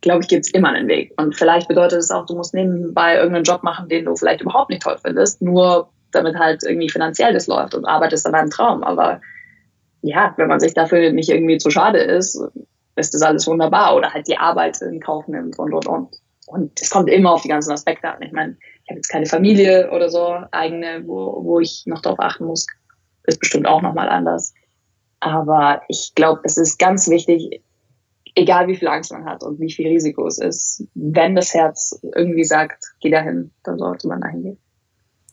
[0.02, 1.14] glaube ich, gibt es immer einen Weg.
[1.18, 4.70] Und vielleicht bedeutet es auch, du musst nebenbei irgendeinen Job machen, den du vielleicht überhaupt
[4.70, 8.84] nicht toll findest, nur damit halt irgendwie finanziell das läuft und arbeitest an deinem Traum.
[8.84, 9.22] Aber
[10.02, 12.42] ja, wenn man sich dafür nicht irgendwie zu schade ist,
[12.98, 13.96] ist das alles wunderbar.
[13.96, 16.10] Oder halt die Arbeit in Kauf nimmt und, und, und.
[16.48, 18.22] Und es kommt immer auf die ganzen Aspekte an.
[18.22, 22.20] Ich meine, ich habe jetzt keine Familie oder so, eigene, wo, wo ich noch darauf
[22.20, 22.68] achten muss.
[23.24, 24.54] Ist bestimmt auch nochmal anders.
[25.20, 27.62] Aber ich glaube, es ist ganz wichtig,
[28.36, 32.00] egal wie viel Angst man hat und wie viel Risiko es ist, wenn das Herz
[32.16, 34.58] irgendwie sagt, geh dahin, dann sollte man dahin gehen.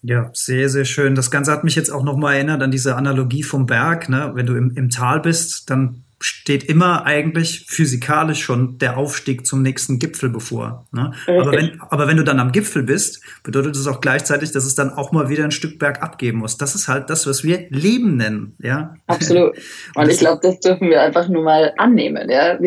[0.03, 1.15] Ja, sehr, sehr schön.
[1.15, 4.09] Das Ganze hat mich jetzt auch nochmal erinnert an diese Analogie vom Berg.
[4.09, 4.33] Ne?
[4.35, 9.63] Wenn du im, im Tal bist, dann steht immer eigentlich physikalisch schon der Aufstieg zum
[9.63, 10.87] nächsten Gipfel bevor.
[10.93, 11.13] Ne?
[11.27, 14.75] Aber, wenn, aber wenn du dann am Gipfel bist, bedeutet das auch gleichzeitig, dass es
[14.75, 16.57] dann auch mal wieder ein Stück Berg abgeben muss.
[16.57, 18.57] Das ist halt das, was wir Leben nennen.
[18.61, 18.95] Ja?
[19.07, 19.57] Absolut.
[19.95, 22.31] Und ich glaube, das dürfen wir einfach nur mal annehmen.
[22.31, 22.59] Ja?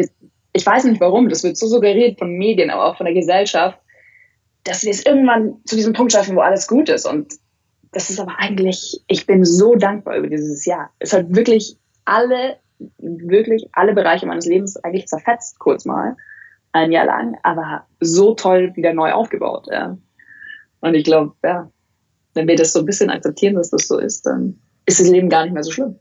[0.53, 3.79] Ich weiß nicht warum, das wird so suggeriert von Medien, aber auch von der Gesellschaft
[4.67, 7.07] dass wir es irgendwann zu diesem Punkt schaffen, wo alles gut ist.
[7.07, 7.33] Und
[7.91, 10.91] das ist aber eigentlich, ich bin so dankbar über dieses Jahr.
[10.99, 12.57] Es hat wirklich alle,
[12.97, 16.15] wirklich alle Bereiche meines Lebens eigentlich zerfetzt, kurz mal,
[16.71, 19.67] ein Jahr lang, aber so toll wieder neu aufgebaut.
[19.71, 19.97] Ja.
[20.81, 21.69] Und ich glaube, ja,
[22.33, 25.29] wenn wir das so ein bisschen akzeptieren, dass das so ist, dann ist das Leben
[25.29, 25.99] gar nicht mehr so schlimm.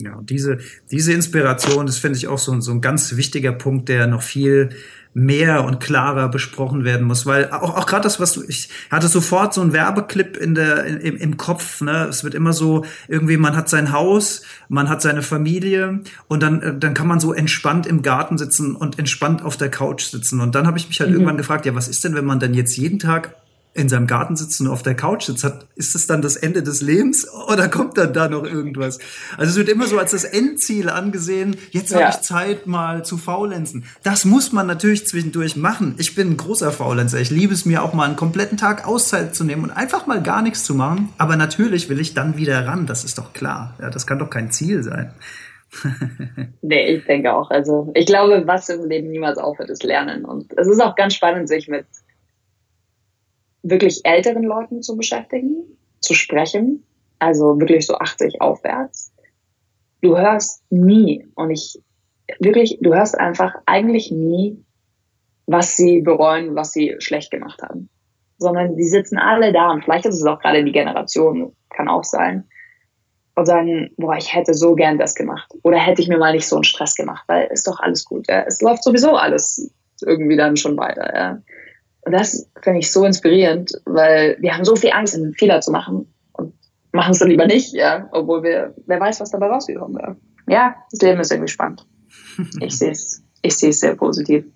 [0.00, 0.58] Ja, diese,
[0.92, 4.70] diese Inspiration, das finde ich auch so, so ein ganz wichtiger Punkt, der noch viel
[5.12, 9.08] mehr und klarer besprochen werden muss, weil auch, auch gerade das, was du, ich hatte
[9.08, 13.36] sofort so einen Werbeclip in der, im, im Kopf, ne, es wird immer so, irgendwie,
[13.36, 17.32] man hat sein Haus, man hat seine Familie und dann, äh, dann kann man so
[17.32, 21.00] entspannt im Garten sitzen und entspannt auf der Couch sitzen und dann habe ich mich
[21.00, 21.16] halt mhm.
[21.16, 23.34] irgendwann gefragt, ja, was ist denn, wenn man dann jetzt jeden Tag
[23.78, 26.62] in seinem Garten sitzt und auf der Couch sitzt, hat, ist das dann das Ende
[26.62, 28.98] des Lebens oder kommt dann da noch irgendwas?
[29.36, 32.00] Also es wird immer so als das Endziel angesehen, jetzt ja.
[32.00, 33.84] habe ich Zeit mal zu faulenzen.
[34.02, 35.94] Das muss man natürlich zwischendurch machen.
[35.98, 37.20] Ich bin ein großer Faulenzer.
[37.20, 40.20] Ich liebe es mir auch mal einen kompletten Tag Auszeit zu nehmen und einfach mal
[40.22, 41.10] gar nichts zu machen.
[41.16, 43.74] Aber natürlich will ich dann wieder ran, das ist doch klar.
[43.80, 45.12] Ja, das kann doch kein Ziel sein.
[46.62, 47.50] nee, ich denke auch.
[47.50, 50.24] Also ich glaube, was im Leben niemals aufhört, ist Lernen.
[50.24, 51.86] Und es ist auch ganz spannend, sich mit
[53.62, 55.64] wirklich älteren Leuten zu beschäftigen,
[56.00, 56.84] zu sprechen,
[57.18, 59.12] also wirklich so 80 aufwärts.
[60.00, 61.80] Du hörst nie, und ich
[62.38, 64.62] wirklich, du hörst einfach eigentlich nie,
[65.46, 67.88] was sie bereuen, was sie schlecht gemacht haben.
[68.38, 72.04] Sondern die sitzen alle da und vielleicht ist es auch gerade die Generation, kann auch
[72.04, 72.44] sein,
[73.34, 75.52] und sagen, boah, ich hätte so gern das gemacht.
[75.62, 78.26] Oder hätte ich mir mal nicht so einen Stress gemacht, weil ist doch alles gut.
[78.28, 78.42] Ja.
[78.42, 81.14] Es läuft sowieso alles irgendwie dann schon weiter.
[81.14, 81.38] Ja.
[82.08, 85.70] Und das finde ich so inspirierend, weil wir haben so viel Angst, einen Fehler zu
[85.70, 86.54] machen und
[86.90, 90.16] machen es dann lieber nicht, ja, obwohl wir, wer weiß, was dabei rausgekommen wäre.
[90.48, 91.86] Ja, das Leben ist irgendwie spannend.
[92.60, 94.46] Ich sehe es, ich sehe es sehr positiv.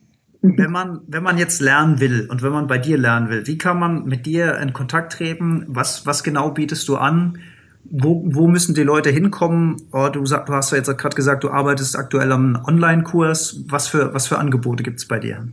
[0.40, 3.58] Wenn man, wenn man jetzt lernen will und wenn man bei dir lernen will, wie
[3.58, 5.66] kann man mit dir in Kontakt treten?
[5.68, 7.38] Was, was genau bietest du an?
[7.84, 9.76] Wo, wo müssen die Leute hinkommen?
[9.92, 13.64] Oh, du, sag, du hast ja jetzt gerade gesagt, du arbeitest aktuell am Online-Kurs.
[13.68, 15.48] Was für, was für Angebote gibt es bei dir?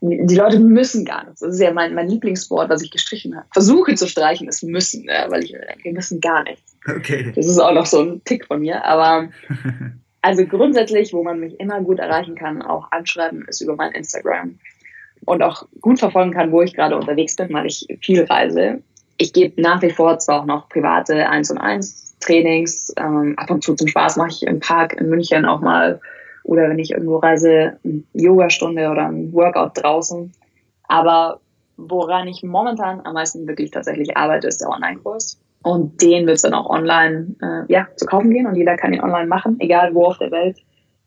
[0.00, 1.40] Die Leute müssen gar nichts.
[1.40, 3.46] Das ist ja mein, mein Lieblingswort, was ich gestrichen habe.
[3.52, 6.76] Versuche zu streichen ist müssen, ja, weil ich wir müssen gar nichts.
[6.86, 7.32] Okay.
[7.34, 8.84] Das ist auch noch so ein Tick von mir.
[8.84, 9.28] Aber
[10.22, 14.58] also grundsätzlich, wo man mich immer gut erreichen kann, auch anschreiben, ist über mein Instagram.
[15.24, 18.80] Und auch gut verfolgen kann, wo ich gerade unterwegs bin, weil ich viel reise,
[19.18, 22.92] ich gebe nach wie vor zwar auch noch private 1 und 1 Trainings.
[22.96, 26.00] Ähm, ab und zu zum Spaß mache ich im Park in München auch mal
[26.48, 30.32] oder wenn ich irgendwo reise, eine Yogastunde oder ein Workout draußen.
[30.84, 31.40] Aber
[31.76, 35.38] woran ich momentan am meisten wirklich tatsächlich arbeite, ist der Online-Kurs.
[35.62, 38.94] Und den wird es dann auch online äh, ja, zu kaufen gehen und jeder kann
[38.94, 40.56] ihn online machen, egal wo auf der Welt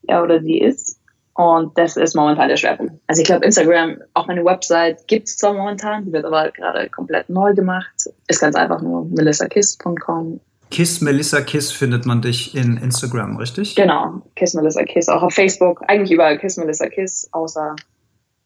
[0.08, 1.00] er oder sie ist.
[1.34, 2.94] Und das ist momentan der Schwerpunkt.
[3.08, 6.88] Also ich glaube, Instagram, auch meine Website gibt es zwar momentan, die wird aber gerade
[6.90, 7.90] komplett neu gemacht.
[8.28, 10.40] Ist ganz einfach nur melissakiss.com.
[10.72, 13.76] Kiss Melissa Kiss findet man dich in Instagram, richtig?
[13.76, 17.76] Genau, Kiss Melissa Kiss, auch auf Facebook, eigentlich überall Kiss Melissa Kiss, außer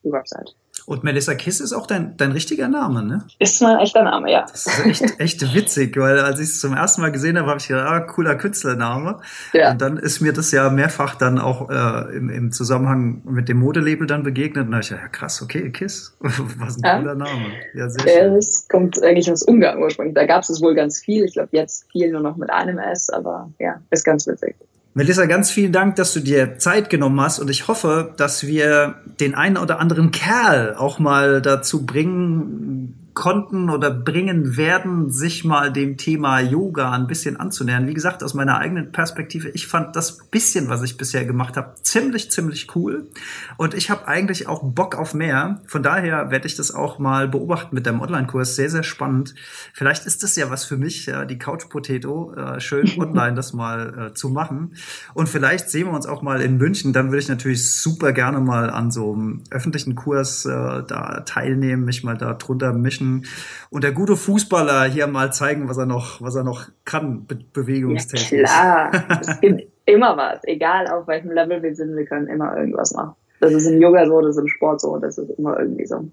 [0.04, 0.56] die Website.
[0.86, 3.26] Und Melissa Kiss ist auch dein, dein richtiger Name, ne?
[3.40, 4.42] Ist mein echter Name, ja.
[4.42, 7.60] Das ist echt, echt witzig, weil als ich es zum ersten Mal gesehen habe, habe
[7.60, 9.20] ich gedacht, ah, cooler Künstlername.
[9.54, 9.72] Ja.
[9.72, 13.60] Und dann ist mir das ja mehrfach dann auch äh, im, im Zusammenhang mit dem
[13.60, 14.66] Modelabel dann begegnet.
[14.66, 16.16] Und da habe ich gedacht, ja krass, okay, Kiss.
[16.20, 16.98] Was ein ja.
[17.00, 17.52] cooler Name.
[17.74, 18.32] Ja, sehr schön.
[18.32, 20.16] Ja, das kommt eigentlich aus Ungarn ursprünglich.
[20.16, 21.26] Da gab es es wohl ganz viel.
[21.26, 24.56] Ich glaube, jetzt viel nur noch mit einem S, aber ja, ist ganz witzig.
[24.98, 27.40] Melissa, ganz vielen Dank, dass du dir Zeit genommen hast.
[27.40, 33.70] Und ich hoffe, dass wir den einen oder anderen Kerl auch mal dazu bringen, konnten
[33.70, 37.88] oder bringen werden, sich mal dem Thema Yoga ein bisschen anzunähern.
[37.88, 41.76] Wie gesagt, aus meiner eigenen Perspektive, ich fand das bisschen, was ich bisher gemacht habe,
[41.82, 43.08] ziemlich, ziemlich cool.
[43.56, 45.62] Und ich habe eigentlich auch Bock auf mehr.
[45.66, 48.58] Von daher werde ich das auch mal beobachten mit deinem Online-Kurs.
[48.58, 49.34] Sehr, sehr spannend.
[49.74, 53.54] Vielleicht ist das ja was für mich, ja, die Couch Potato, äh, schön online das
[53.54, 54.76] mal äh, zu machen.
[55.14, 56.92] Und vielleicht sehen wir uns auch mal in München.
[56.92, 61.86] Dann würde ich natürlich super gerne mal an so einem öffentlichen Kurs äh, da teilnehmen,
[61.86, 63.26] mich mal da drunter mischen Menschen
[63.70, 67.38] und der gute Fußballer hier mal zeigen, was er noch, was er noch kann, be
[67.54, 68.52] bewegungstechnisch.
[68.52, 69.20] Ja, klar.
[69.22, 73.16] es gibt immer was, egal auf welchem Level wir sind, wir können immer irgendwas machen.
[73.40, 76.08] Das ist im Yoga so, das ist im Sport so, das ist immer irgendwie so.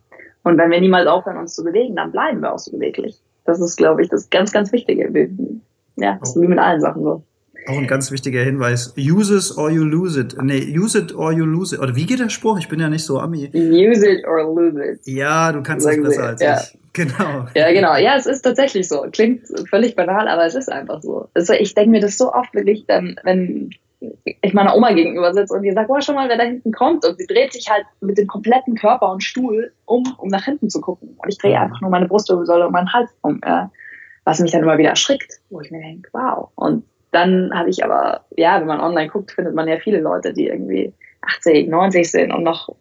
[0.45, 3.23] Und wenn wir niemals aufhören, uns zu bewegen, dann bleiben wir auch so beweglich.
[3.45, 5.09] Das ist, glaube ich, das ganz, ganz Wichtige.
[5.97, 7.23] Ja, das ist wie mit allen Sachen so.
[7.69, 8.95] Auch ein ganz wichtiger Hinweis.
[8.97, 10.37] Use it or you lose it.
[10.43, 11.81] Nee, use it or you lose it.
[11.81, 12.59] Oder wie geht der Spruch?
[12.59, 13.51] Ich bin ja nicht so Ami.
[13.55, 15.01] Use it or lose it.
[15.05, 16.61] Ja, du kannst es besser als ja.
[16.61, 16.79] ich.
[16.93, 17.47] Genau.
[17.55, 17.97] Ja, genau.
[17.97, 19.07] Ja, es ist tatsächlich so.
[19.13, 21.29] Klingt völlig banal, aber es ist einfach so.
[21.35, 23.71] Also ich denke mir das so oft wirklich, dann, wenn
[24.25, 27.05] ich meiner Oma gegenüber sitze und die sagt, oh, schau mal, wer da hinten kommt.
[27.07, 30.69] Und sie dreht sich halt mit dem kompletten Körper und Stuhl um, um nach hinten
[30.69, 31.17] zu gucken.
[31.17, 33.41] Und ich drehe einfach nur meine Brustwirbelsäule und meinen Hals um.
[33.45, 33.71] Ja.
[34.25, 36.51] Was mich dann immer wieder erschrickt, wo ich mir denke, wow.
[36.55, 40.33] Und dann habe ich aber, ja, wenn man online guckt, findet man ja viele Leute,
[40.33, 42.75] die irgendwie 80, 90 sind und noch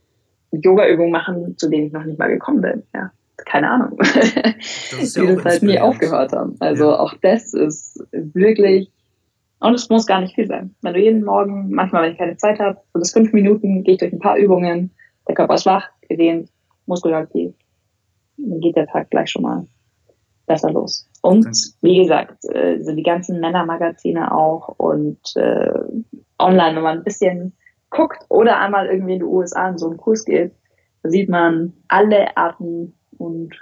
[0.52, 2.84] Yoga-Übungen machen, zu denen ich noch nicht mal gekommen bin.
[2.96, 3.12] Ja,
[3.46, 3.98] keine Ahnung.
[3.98, 6.56] Das ja die das halt nie aufgehört haben.
[6.60, 7.00] Also ja.
[7.00, 8.90] auch das ist wirklich,
[9.60, 10.74] und es muss gar nicht viel sein.
[10.82, 13.96] Wenn du jeden Morgen, manchmal, wenn ich keine Zeit habe, so bis fünf Minuten, gehe
[13.96, 14.92] ich durch ein paar Übungen,
[15.28, 16.50] der Körper ist wach, gedehnt,
[16.86, 17.54] muskulaktiv,
[18.38, 19.68] dann geht der Tag gleich schon mal
[20.52, 21.08] besser los.
[21.22, 21.48] Und
[21.82, 25.72] wie gesagt, äh, so die ganzen Männermagazine auch und äh,
[26.38, 27.54] online, wenn man ein bisschen
[27.90, 30.54] guckt oder einmal irgendwie in die USA in so einen Kurs geht,
[31.04, 33.56] da sieht man alle Arten und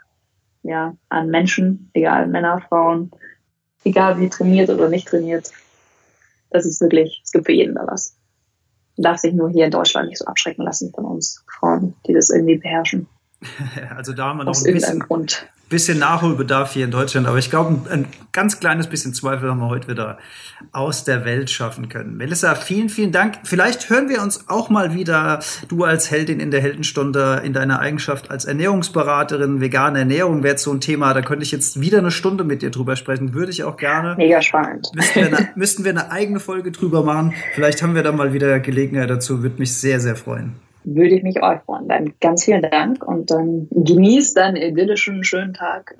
[0.64, 3.12] ja, an Menschen, egal Männer, Frauen,
[3.84, 5.52] egal wie trainiert oder nicht trainiert.
[6.50, 8.18] Das ist wirklich, es gibt für jeden da was.
[8.98, 12.14] Man darf sich nur hier in Deutschland nicht so abschrecken lassen von uns Frauen, die
[12.14, 13.08] das irgendwie beherrschen.
[13.96, 17.38] Also da haben wir noch Aus ein bisschen, Grund bisschen Nachholbedarf hier in Deutschland, aber
[17.38, 20.18] ich glaube, ein, ganz kleines bisschen Zweifel haben wir heute wieder
[20.72, 22.18] aus der Welt schaffen können.
[22.18, 23.40] Melissa, vielen, vielen Dank.
[23.44, 27.80] Vielleicht hören wir uns auch mal wieder, du als Heldin in der Heldenstunde, in deiner
[27.80, 32.12] Eigenschaft als Ernährungsberaterin, vegane Ernährung wäre so ein Thema, da könnte ich jetzt wieder eine
[32.12, 34.16] Stunde mit dir drüber sprechen, würde ich auch gerne.
[34.16, 34.88] Mega spannend.
[34.94, 37.34] Müssten wir, eine, müssten wir eine eigene Folge drüber machen.
[37.54, 41.23] Vielleicht haben wir da mal wieder Gelegenheit dazu, würde mich sehr, sehr freuen würde ich
[41.23, 41.88] mich auch freuen.
[41.88, 45.95] Dann ganz vielen Dank und dann genießt deinen idyllischen schönen Tag,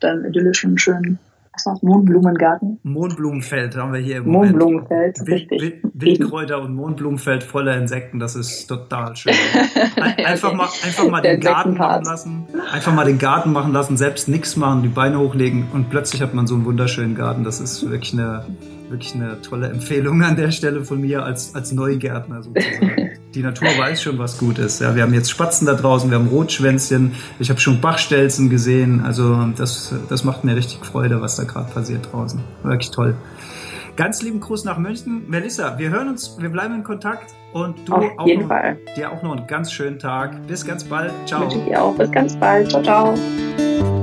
[0.00, 1.18] deinen idyllischen schönen
[1.58, 2.78] was war's, Mohnblumengarten?
[2.82, 5.82] Mohnblumenfeld haben wir hier im Mohnblumenfeld, Wild, richtig.
[5.94, 9.34] Wildkräuter und Mohnblumenfeld voller Insekten, das ist total schön.
[10.24, 14.28] Einfach mal, einfach mal den Garten machen lassen, einfach mal den Garten machen lassen, selbst
[14.28, 17.44] nichts machen, die Beine hochlegen und plötzlich hat man so einen wunderschönen Garten.
[17.44, 18.44] Das ist wirklich eine
[18.90, 23.10] wirklich eine tolle Empfehlung an der Stelle von mir als, als Neugärtner sozusagen.
[23.34, 24.80] Die Natur weiß schon, was gut ist.
[24.80, 29.02] Ja, wir haben jetzt Spatzen da draußen, wir haben Rotschwänzchen, ich habe schon Bachstelzen gesehen.
[29.04, 32.40] Also das, das macht mir richtig Freude, was da gerade passiert draußen.
[32.62, 33.14] Wirklich toll.
[33.96, 35.24] Ganz lieben Gruß nach München.
[35.28, 38.78] Melissa, wir hören uns, wir bleiben in Kontakt und du Auf auch jeden noch, Fall.
[38.96, 40.46] dir auch noch einen ganz schönen Tag.
[40.46, 41.12] Bis ganz bald.
[41.26, 41.42] Ciao.
[41.42, 41.96] Wünsche ich dir auch.
[41.96, 42.70] Bis ganz bald.
[42.70, 43.97] Ciao, ciao.